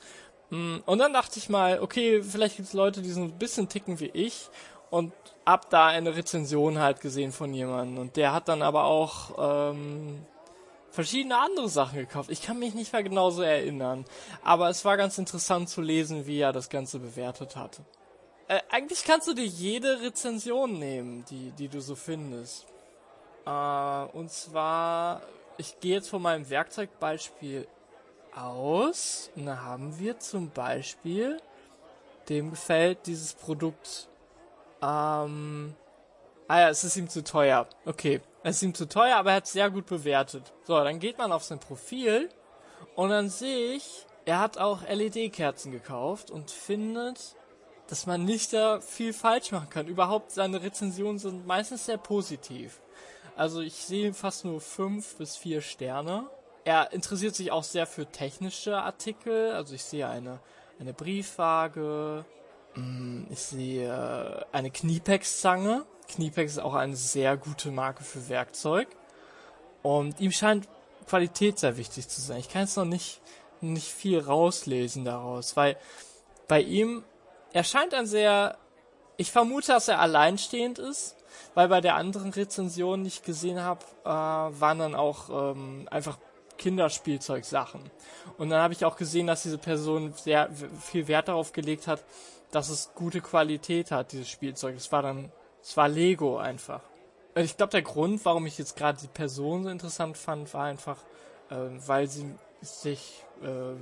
[0.50, 3.68] Mm, und dann dachte ich mal, okay, vielleicht gibt es Leute, die sind ein bisschen
[3.68, 4.48] ticken wie ich
[4.90, 5.12] und
[5.44, 7.98] hab da eine Rezension halt gesehen von jemandem.
[7.98, 10.24] Und der hat dann aber auch ähm,
[10.94, 12.30] verschiedene andere Sachen gekauft.
[12.30, 14.04] Ich kann mich nicht mehr genauso erinnern.
[14.44, 17.84] Aber es war ganz interessant zu lesen, wie er das Ganze bewertet hatte.
[18.46, 22.66] Äh, eigentlich kannst du dir jede Rezension nehmen, die, die du so findest.
[23.44, 25.22] Äh, und zwar,
[25.58, 27.66] ich gehe jetzt von meinem Werkzeugbeispiel
[28.36, 29.30] aus.
[29.34, 31.40] Und da haben wir zum Beispiel,
[32.28, 34.08] dem gefällt dieses Produkt,
[34.80, 35.74] ähm,
[36.46, 37.66] ah ja, es ist ihm zu teuer.
[37.84, 40.52] Okay, es ist ihm zu teuer, aber er hat es sehr gut bewertet.
[40.64, 42.28] So, dann geht man auf sein Profil
[42.94, 47.36] und dann sehe ich, er hat auch LED-Kerzen gekauft und findet,
[47.88, 49.86] dass man nicht da viel falsch machen kann.
[49.86, 52.80] Überhaupt seine Rezensionen sind meistens sehr positiv.
[53.34, 56.28] Also ich sehe fast nur fünf bis vier Sterne.
[56.64, 59.52] Er interessiert sich auch sehr für technische Artikel.
[59.52, 60.40] Also ich sehe eine,
[60.78, 62.26] eine Briefwaage.
[62.74, 65.86] Mm, ich sehe eine Kniepex-Zange.
[66.08, 68.88] Kniepex ist auch eine sehr gute Marke für Werkzeug.
[69.82, 70.68] Und ihm scheint
[71.06, 72.38] Qualität sehr wichtig zu sein.
[72.38, 73.20] Ich kann jetzt noch nicht,
[73.60, 75.76] nicht viel rauslesen daraus, weil
[76.48, 77.04] bei ihm,
[77.52, 78.56] er scheint ein sehr,
[79.16, 81.16] ich vermute, dass er alleinstehend ist
[81.54, 86.18] weil bei der anderen Rezension, die ich gesehen habe, äh, waren dann auch ähm, einfach
[86.58, 87.82] Kinderspielzeugsachen.
[88.38, 90.50] Und dann habe ich auch gesehen, dass diese Person sehr
[90.80, 92.04] viel Wert darauf gelegt hat,
[92.50, 94.76] dass es gute Qualität hat, dieses Spielzeug.
[94.76, 95.32] Es war dann,
[95.64, 96.82] es war Lego einfach.
[97.34, 100.64] Und ich glaube, der Grund, warum ich jetzt gerade die Person so interessant fand, war
[100.64, 100.98] einfach,
[101.50, 101.56] äh,
[101.86, 103.74] weil sie sich äh,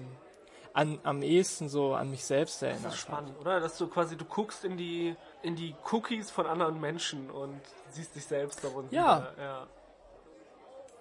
[0.75, 2.87] an, am ehesten so an mich selbst erinnert.
[2.87, 3.41] Das ist spannend, hat.
[3.41, 3.61] oder?
[3.61, 7.61] Dass du quasi, du guckst in die in die Cookies von anderen Menschen und
[7.91, 8.87] siehst dich selbst darin.
[8.91, 9.33] Ja.
[9.37, 9.67] ja.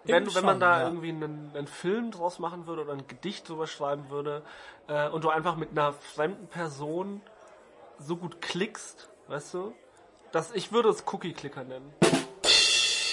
[0.04, 0.88] Wenn, schon, wenn man da ja.
[0.88, 4.42] irgendwie einen, einen, Film draus machen würde oder ein Gedicht drüber schreiben würde
[4.88, 7.22] äh, und du einfach mit einer fremden Person
[8.00, 9.76] so gut klickst, weißt du?
[10.32, 11.94] Dass ich würde es Cookie-Clicker nennen.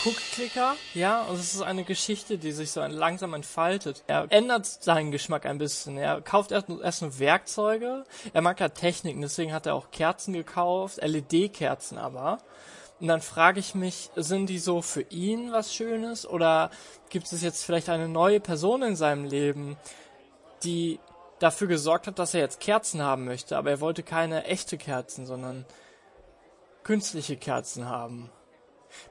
[0.04, 4.04] Cookie-Clicker, ja, und es ist eine Geschichte, die sich so langsam entfaltet.
[4.06, 5.98] Er ändert seinen Geschmack ein bisschen.
[5.98, 8.04] Er kauft erst, erst nur Werkzeuge.
[8.32, 12.38] Er mag ja Techniken, deswegen hat er auch Kerzen gekauft, LED-Kerzen aber.
[13.00, 16.70] Und dann frage ich mich, sind die so für ihn was Schönes oder
[17.10, 19.76] gibt es jetzt vielleicht eine neue Person in seinem Leben,
[20.64, 20.98] die
[21.38, 25.26] dafür gesorgt hat, dass er jetzt Kerzen haben möchte, aber er wollte keine echte Kerzen,
[25.26, 25.64] sondern
[26.82, 28.30] künstliche Kerzen haben.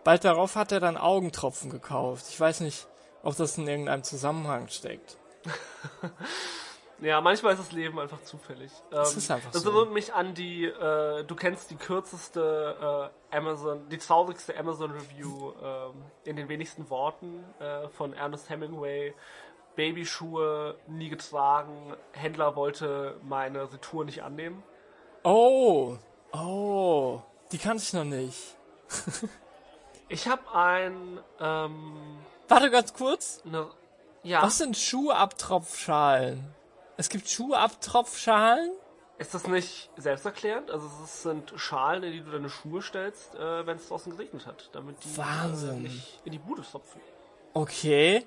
[0.03, 2.25] Bald darauf hat er dann Augentropfen gekauft.
[2.29, 2.87] Ich weiß nicht,
[3.23, 5.17] ob das in irgendeinem Zusammenhang steckt.
[7.01, 8.71] ja, manchmal ist das Leben einfach zufällig.
[8.89, 9.69] Das ähm, ist einfach das so.
[9.69, 15.51] erinnert mich an die, äh, du kennst die kürzeste äh, Amazon, die traurigste Amazon Review
[15.51, 19.13] äh, in den wenigsten Worten äh, von Ernest Hemingway.
[19.75, 24.63] Babyschuhe nie getragen, Händler wollte meine Retour nicht annehmen.
[25.23, 25.97] Oh,
[26.33, 27.21] oh,
[27.51, 28.55] die kannte ich noch nicht.
[30.09, 31.19] Ich habe ein.
[31.39, 32.17] Ähm,
[32.47, 33.41] Warte ganz kurz.
[33.43, 33.67] Ne,
[34.23, 34.41] ja.
[34.41, 36.53] Was sind Schuhabtropfschalen?
[36.95, 38.71] Es gibt Schuhabtropfschalen?
[39.17, 40.69] Ist das nicht selbsterklärend?
[40.71, 44.45] Also es sind Schalen, in die du deine Schuhe stellst, äh, wenn es draußen geregnet
[44.45, 45.85] hat, damit die Wahnsinn.
[45.85, 47.01] Äh, nicht in die Bude stopfen.
[47.53, 48.25] Okay.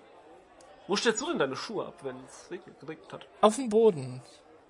[0.88, 2.48] Wo stellst du denn deine Schuhe ab, wenn es
[2.80, 3.26] geregnet hat?
[3.40, 4.20] Auf dem Boden.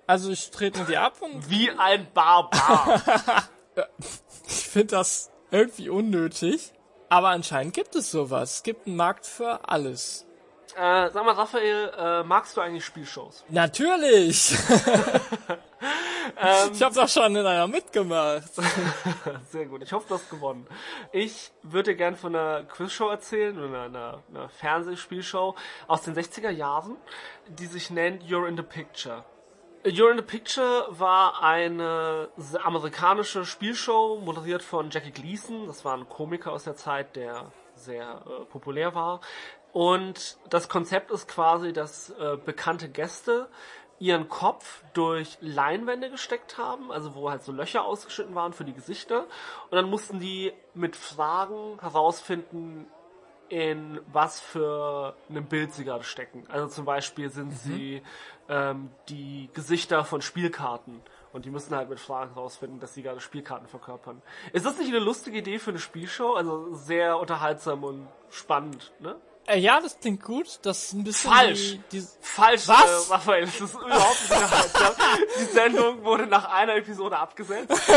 [0.05, 1.49] Also ich trete die ab und...
[1.49, 3.01] Wie ein Barbar.
[4.71, 6.71] ich finde das irgendwie unnötig.
[7.09, 8.53] Aber anscheinend gibt es sowas.
[8.53, 10.25] Es gibt einen Markt für alles.
[10.77, 13.43] Äh, sag mal, Raphael, äh, magst du eigentlich Spielshows?
[13.49, 14.53] Natürlich!
[16.37, 18.43] ähm, ich habe doch schon in einer mitgemacht.
[19.51, 20.65] Sehr gut, ich hoffe, du hast gewonnen.
[21.11, 25.53] Ich würde gern von einer Quizshow erzählen, oder einer, einer Fernsehspielshow
[25.89, 26.95] aus den 60er Jahren,
[27.49, 29.25] die sich nennt You're in the Picture.
[29.83, 32.29] You're in the Picture war eine
[32.63, 35.65] amerikanische Spielshow, moderiert von Jackie Gleason.
[35.65, 39.21] Das war ein Komiker aus der Zeit, der sehr äh, populär war.
[39.73, 43.49] Und das Konzept ist quasi, dass äh, bekannte Gäste
[43.97, 48.73] ihren Kopf durch Leinwände gesteckt haben, also wo halt so Löcher ausgeschnitten waren für die
[48.73, 49.21] Gesichter.
[49.71, 52.85] Und dann mussten die mit Fragen herausfinden,
[53.51, 56.45] in was für einem Bild sie gerade stecken.
[56.47, 57.55] Also zum Beispiel sind mhm.
[57.55, 58.01] sie
[58.49, 61.01] ähm, die Gesichter von Spielkarten
[61.33, 64.21] und die müssen halt mit Fragen rausfinden, dass sie gerade Spielkarten verkörpern.
[64.53, 66.33] Ist das nicht eine lustige Idee für eine Spielshow?
[66.33, 69.15] Also sehr unterhaltsam und spannend, ne?
[69.47, 70.59] Äh, ja, das klingt gut.
[70.61, 71.79] Das ist ein bisschen falsch.
[71.91, 73.09] Die, die falsch, Was?
[73.09, 73.45] Äh, Raphael.
[73.45, 74.93] Das ist überhaupt nicht unterhaltsam.
[75.39, 77.71] die Sendung wurde nach einer Episode abgesetzt.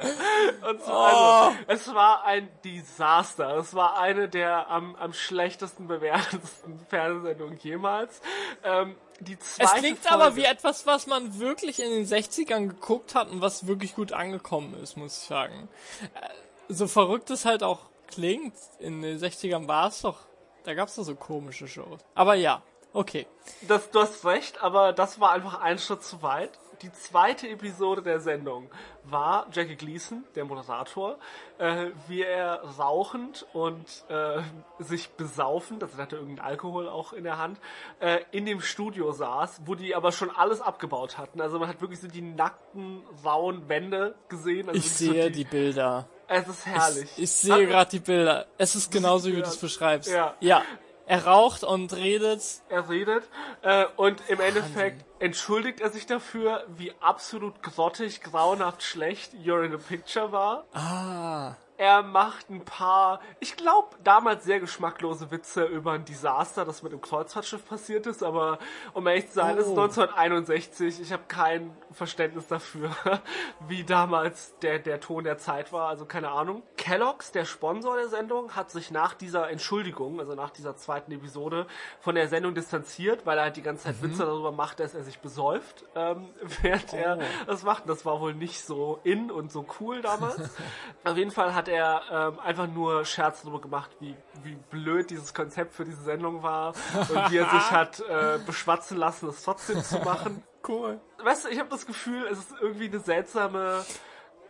[0.68, 1.52] Und so, also, oh.
[1.66, 3.56] es war ein Desaster.
[3.58, 8.20] Es war eine der am, am schlechtesten bewertetsten Fernsehsendungen jemals.
[8.64, 12.68] Ähm, die zweite es klingt Folge, aber wie etwas, was man wirklich in den 60ern
[12.68, 15.68] geguckt hat und was wirklich gut angekommen ist, muss ich sagen.
[16.14, 16.28] Äh,
[16.68, 20.18] so verrückt es halt auch klingt, in den 60ern war es doch,
[20.64, 22.00] da gab es doch so komische Shows.
[22.14, 23.26] Aber ja, okay.
[23.62, 26.50] Das, du hast recht, aber das war einfach ein Schritt zu weit
[26.82, 28.70] die zweite Episode der Sendung
[29.04, 31.18] war Jackie Gleason, der Moderator,
[31.58, 34.42] äh, wie er rauchend und äh,
[34.78, 37.58] sich besaufend, also er hatte irgendeinen Alkohol auch in der Hand,
[38.00, 41.40] äh, in dem Studio saß, wo die aber schon alles abgebaut hatten.
[41.40, 44.68] Also man hat wirklich so die nackten, rauen Wände gesehen.
[44.68, 46.08] Also ich sehe so die, die, Bilder.
[46.26, 47.10] Es ist herrlich.
[47.16, 48.46] Ich, ich sehe gerade die Bilder.
[48.58, 50.10] Es ist genauso, wie du das beschreibst.
[50.10, 50.34] Ja.
[50.40, 50.62] ja.
[51.08, 52.42] Er raucht und redet.
[52.68, 53.24] Er redet.
[53.62, 54.40] Äh, und im.
[54.40, 60.66] Endeffekt entschuldigt er sich dafür, wie absolut grottig, grauenhaft schlecht You're in the Picture war.
[60.74, 61.56] Ah.
[61.78, 66.90] Er macht ein paar, ich glaube, damals sehr geschmacklose Witze über ein Desaster, das mit
[66.90, 68.58] dem Kreuzfahrtschiff passiert ist, aber
[68.94, 69.60] um ehrlich zu sein, oh.
[69.60, 71.00] ist 1961.
[71.00, 72.90] Ich habe kein Verständnis dafür,
[73.68, 76.64] wie damals der, der Ton der Zeit war, also keine Ahnung.
[76.76, 81.68] Kellogg's, der Sponsor der Sendung, hat sich nach dieser Entschuldigung, also nach dieser zweiten Episode,
[82.00, 84.10] von der Sendung distanziert, weil er halt die ganze Zeit mhm.
[84.10, 86.30] Witze darüber macht, dass er sich besäuft, ähm,
[86.62, 86.96] während oh.
[86.96, 87.88] er das macht.
[87.88, 90.50] Das war wohl nicht so in und so cool damals.
[91.04, 95.32] Auf jeden Fall hat er ähm, einfach nur Scherz darüber gemacht, wie, wie blöd dieses
[95.32, 99.82] Konzept für diese Sendung war und wie er sich hat äh, beschwatzen lassen, es trotzdem
[99.82, 100.42] zu machen.
[100.66, 101.00] Cool.
[101.22, 103.84] Weißt du, ich habe das Gefühl, es ist irgendwie eine seltsame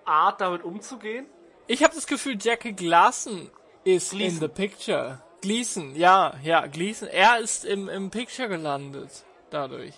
[0.05, 1.27] Art, damit umzugehen.
[1.67, 3.51] Ich habe das Gefühl, Jackie Glassen
[3.85, 4.35] ist Gleason.
[4.35, 5.23] in the picture.
[5.43, 7.09] Gleason, ja, ja, Gleason.
[7.09, 9.25] Er ist im, im Picture gelandet.
[9.51, 9.95] Dadurch.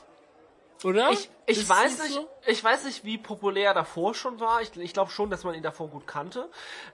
[0.85, 1.11] Oder?
[1.11, 2.29] Ich, ich weiß nicht, so?
[2.47, 4.63] ich weiß nicht, wie populär er davor schon war.
[4.63, 6.49] Ich, ich glaube schon, dass man ihn davor gut kannte.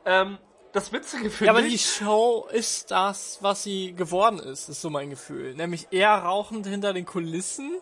[0.05, 0.39] Ähm,
[0.73, 4.91] das Witzige finde ja, aber die Show ist das, was sie geworden ist, ist so
[4.91, 5.55] mein Gefühl.
[5.55, 7.81] Nämlich eher rauchend hinter den Kulissen.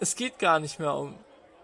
[0.00, 1.18] Es geht gar nicht mehr um,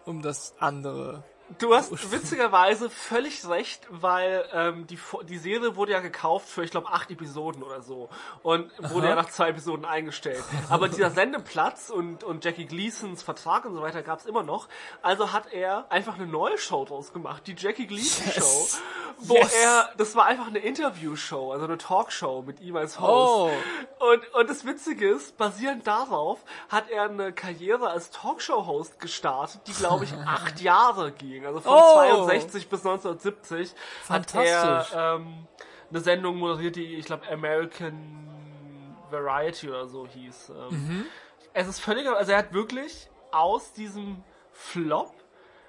[0.04, 1.24] um das andere.
[1.58, 6.70] Du hast witzigerweise völlig recht, weil ähm, die, die Serie wurde ja gekauft für, ich
[6.70, 8.08] glaube, acht Episoden oder so.
[8.42, 10.42] Und wurde ja nach zwei Episoden eingestellt.
[10.70, 14.68] Aber dieser Sendeplatz und, und Jackie Gleasons Vertrag und so weiter gab's immer noch.
[15.02, 18.36] Also hat er einfach eine neue Show draus gemacht, die Jackie Gleason Yes.
[18.36, 18.78] Show.
[19.18, 19.52] Wo Yes.
[19.54, 23.52] er, das war einfach eine Interview-Show, also eine Talkshow mit ihm als Host.
[24.00, 24.04] Oh.
[24.12, 29.72] Und, und das Witzige ist, basierend darauf hat er eine Karriere als Talkshow-Host gestartet, die,
[29.72, 31.33] glaube ich, acht Jahre ging.
[31.44, 31.94] Also von Oh.
[32.26, 33.74] 62 bis 1970
[34.08, 35.46] hat er ähm,
[35.90, 38.28] eine Sendung moderiert, die, ich glaube, American
[39.10, 40.50] Variety oder so hieß.
[40.50, 41.06] Ähm, Mhm.
[41.52, 44.22] Es ist völlig, also er hat wirklich aus diesem
[44.52, 45.14] Flop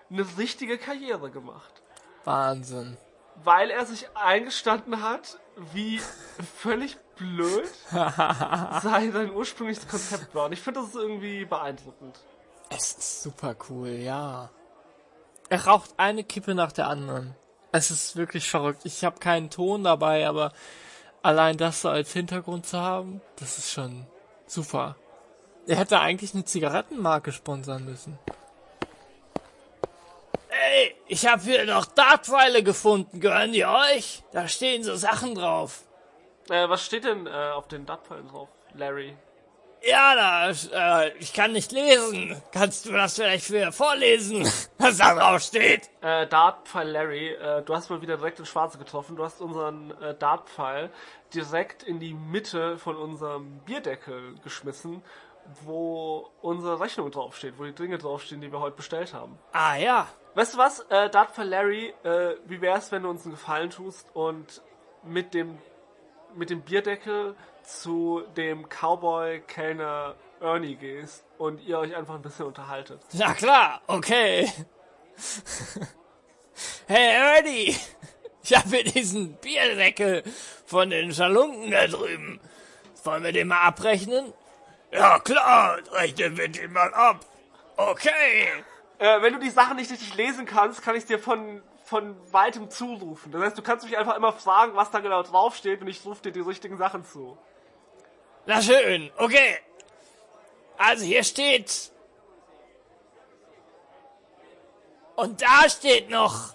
[0.10, 1.82] eine richtige Karriere gemacht
[2.24, 2.98] Wahnsinn.
[3.44, 5.40] weil er sich eingestanden hat,
[5.74, 6.00] wie
[6.58, 10.46] völlig blöd sein, sein ursprüngliches Konzept war.
[10.48, 12.20] Und ich finde das ist irgendwie beeindruckend.
[12.70, 14.50] Es ist super cool, ja.
[15.50, 17.36] Er raucht eine Kippe nach der anderen.
[17.72, 18.82] Es ist wirklich verrückt.
[18.86, 20.54] Ich habe keinen Ton dabei, aber
[21.22, 24.08] allein das so als Hintergrund zu haben, das ist schon
[24.48, 24.96] super.
[25.68, 28.18] Er hätte eigentlich eine Zigarettenmarke sponsern müssen.
[30.50, 33.20] Ey, ich habe hier noch Dartpfeile gefunden.
[33.20, 34.24] Gehören die euch?
[34.32, 35.84] Da stehen so Sachen drauf.
[36.50, 39.16] Äh, was steht denn äh, auf den Datteln drauf, Larry?
[39.88, 40.50] Ja, da,
[41.06, 42.42] äh, ich kann nicht lesen.
[42.52, 44.44] Kannst du das vielleicht wieder vorlesen,
[44.80, 45.92] was da drauf steht?
[46.02, 49.16] Äh, Dartpfeil Larry, äh, du hast mal wieder direkt ins Schwarze getroffen.
[49.16, 50.90] Du hast unseren äh, Dartpfeil
[51.36, 55.04] direkt in die Mitte von unserem Bierdeckel geschmissen,
[55.64, 59.38] wo unsere Rechnung draufsteht, wo die Dinge draufstehen, die wir heute bestellt haben.
[59.54, 63.36] Ah ja, Weißt du was, äh, Dartpfeil Larry, äh, wie wär's, wenn du uns einen
[63.36, 64.62] Gefallen tust und
[65.04, 65.58] mit dem
[66.36, 67.36] mit dem Bierdeckel
[67.68, 73.02] zu dem Cowboy-Kellner Ernie gehst und ihr euch einfach ein bisschen unterhaltet.
[73.14, 74.50] na klar, okay.
[76.88, 77.76] Hey Ernie,
[78.44, 80.24] ich habe hier diesen Bierdeckel
[80.66, 82.40] von den Schalunken da drüben.
[83.04, 84.32] Wollen wir den mal abrechnen?
[84.92, 87.26] Ja klar, rechnen wir den mal ab.
[87.76, 88.48] Okay.
[89.00, 92.70] Äh, wenn du die Sachen nicht richtig lesen kannst, kann ich dir von, von weitem
[92.70, 93.32] zurufen.
[93.32, 96.22] Das heißt, du kannst mich einfach immer fragen, was da genau draufsteht und ich rufe
[96.22, 97.38] dir die richtigen Sachen zu.
[98.46, 99.58] Na schön, okay.
[100.78, 101.92] Also hier steht.
[105.16, 106.54] Und da steht noch.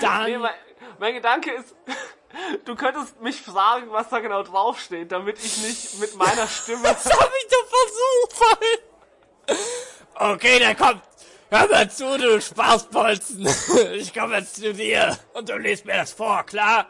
[0.00, 0.24] Dann.
[0.24, 0.54] Nee, mein,
[0.98, 1.74] mein Gedanke ist,
[2.64, 6.82] du könntest mich fragen, was da genau draufsteht, damit ich nicht mit meiner Stimme...
[6.82, 8.60] Das hab ich doch versucht,
[10.16, 10.34] Mann.
[10.34, 11.02] Okay, dann kommt.
[11.50, 13.48] Hör mal zu, du Spaßbolzen.
[13.92, 16.86] Ich komme jetzt zu dir und du liest mir das vor, klar?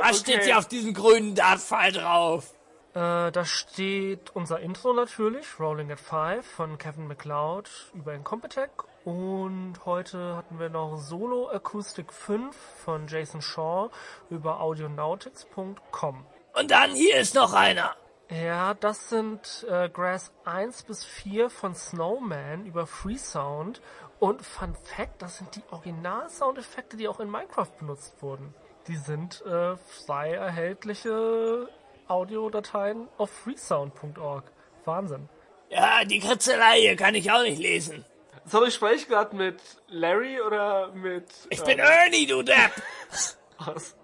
[0.00, 2.54] Was steht hier auf diesem grünen Dartpfeil drauf?
[2.94, 8.70] Äh, da steht unser Intro natürlich, Rolling at Five von Kevin McLeod über Incompetech.
[9.04, 12.54] Und heute hatten wir noch Solo Acoustic 5
[12.84, 13.90] von Jason Shaw
[14.28, 16.26] über audionautics.com.
[16.54, 17.96] Und dann hier ist noch einer.
[18.30, 23.80] Ja, das sind äh, Grass 1 bis 4 von Snowman über Freesound.
[24.20, 28.54] Und Fun Fact, das sind die Original-Soundeffekte, die auch in Minecraft benutzt wurden.
[28.88, 29.76] Die sind äh,
[30.06, 31.68] frei erhältliche
[32.08, 34.44] Audiodateien auf freesound.org.
[34.84, 35.28] Wahnsinn.
[35.70, 38.04] Ja, die Kritzelei hier kann ich auch nicht lesen.
[38.44, 41.26] Sorry, spreche ich gerade mit Larry oder mit...
[41.50, 42.72] Ich bin Ernie, du Depp.
[43.58, 43.94] Was?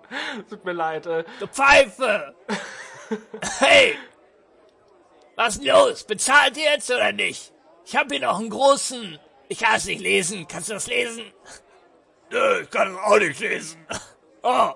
[0.49, 1.07] Tut mir leid.
[1.07, 2.35] Äh, Du Pfeife.
[3.59, 3.97] Hey.
[5.35, 6.05] Was ist denn los?
[6.05, 7.55] Bezahlt ihr jetzt oder nicht?
[7.87, 9.19] Ich hab hier noch einen großen.
[9.49, 10.47] Ich kann es nicht lesen.
[10.47, 11.25] Kannst du das lesen?
[12.31, 13.87] Nö, ich kann es auch nicht lesen.
[14.43, 14.71] Oh.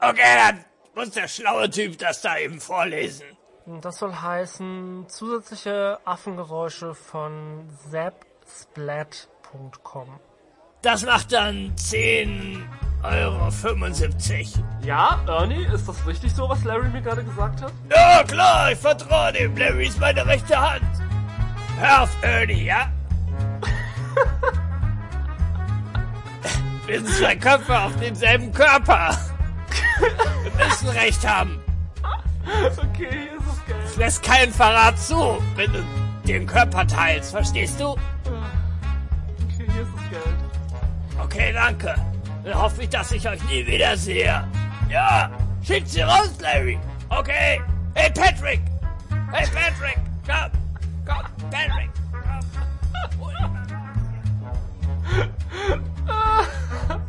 [0.00, 0.64] Okay, dann
[0.94, 3.26] muss der schlaue Typ das da eben vorlesen.
[3.82, 10.20] Das soll heißen zusätzliche Affengeräusche von zapsplat.com.
[10.80, 12.62] Das macht dann 10,75
[13.02, 13.50] Euro.
[14.82, 17.72] Ja, Ernie, ist das richtig so, was Larry mir gerade gesagt hat?
[17.90, 19.54] Ja, klar, ich vertraue dem.
[19.56, 20.84] Larry ist meine rechte Hand.
[21.78, 22.90] Hör auf, Ernie, ja?
[26.88, 29.14] Wir sind zwei Köpfe auf demselben Körper.
[30.00, 31.60] Wir müssen Recht haben.
[32.78, 33.76] Okay, das ist geil.
[33.84, 35.84] Es lässt keinen Verrat zu, wenn du
[36.26, 37.88] den Körper teilst, verstehst du?
[37.88, 37.98] Okay,
[39.70, 40.36] hier ist das Geld.
[41.22, 41.94] Okay, danke.
[42.42, 44.42] Dann hoffe ich, dass ich euch nie wiedersehe.
[44.88, 45.30] Ja,
[45.62, 46.78] schickt sie raus, Larry.
[47.10, 47.60] Okay.
[47.92, 48.62] Hey, Patrick.
[49.30, 49.98] Hey, Patrick.
[50.26, 50.50] Komm.
[51.04, 51.90] Komm, Patrick.
[55.68, 55.84] Komm.
[56.08, 57.00] Ah.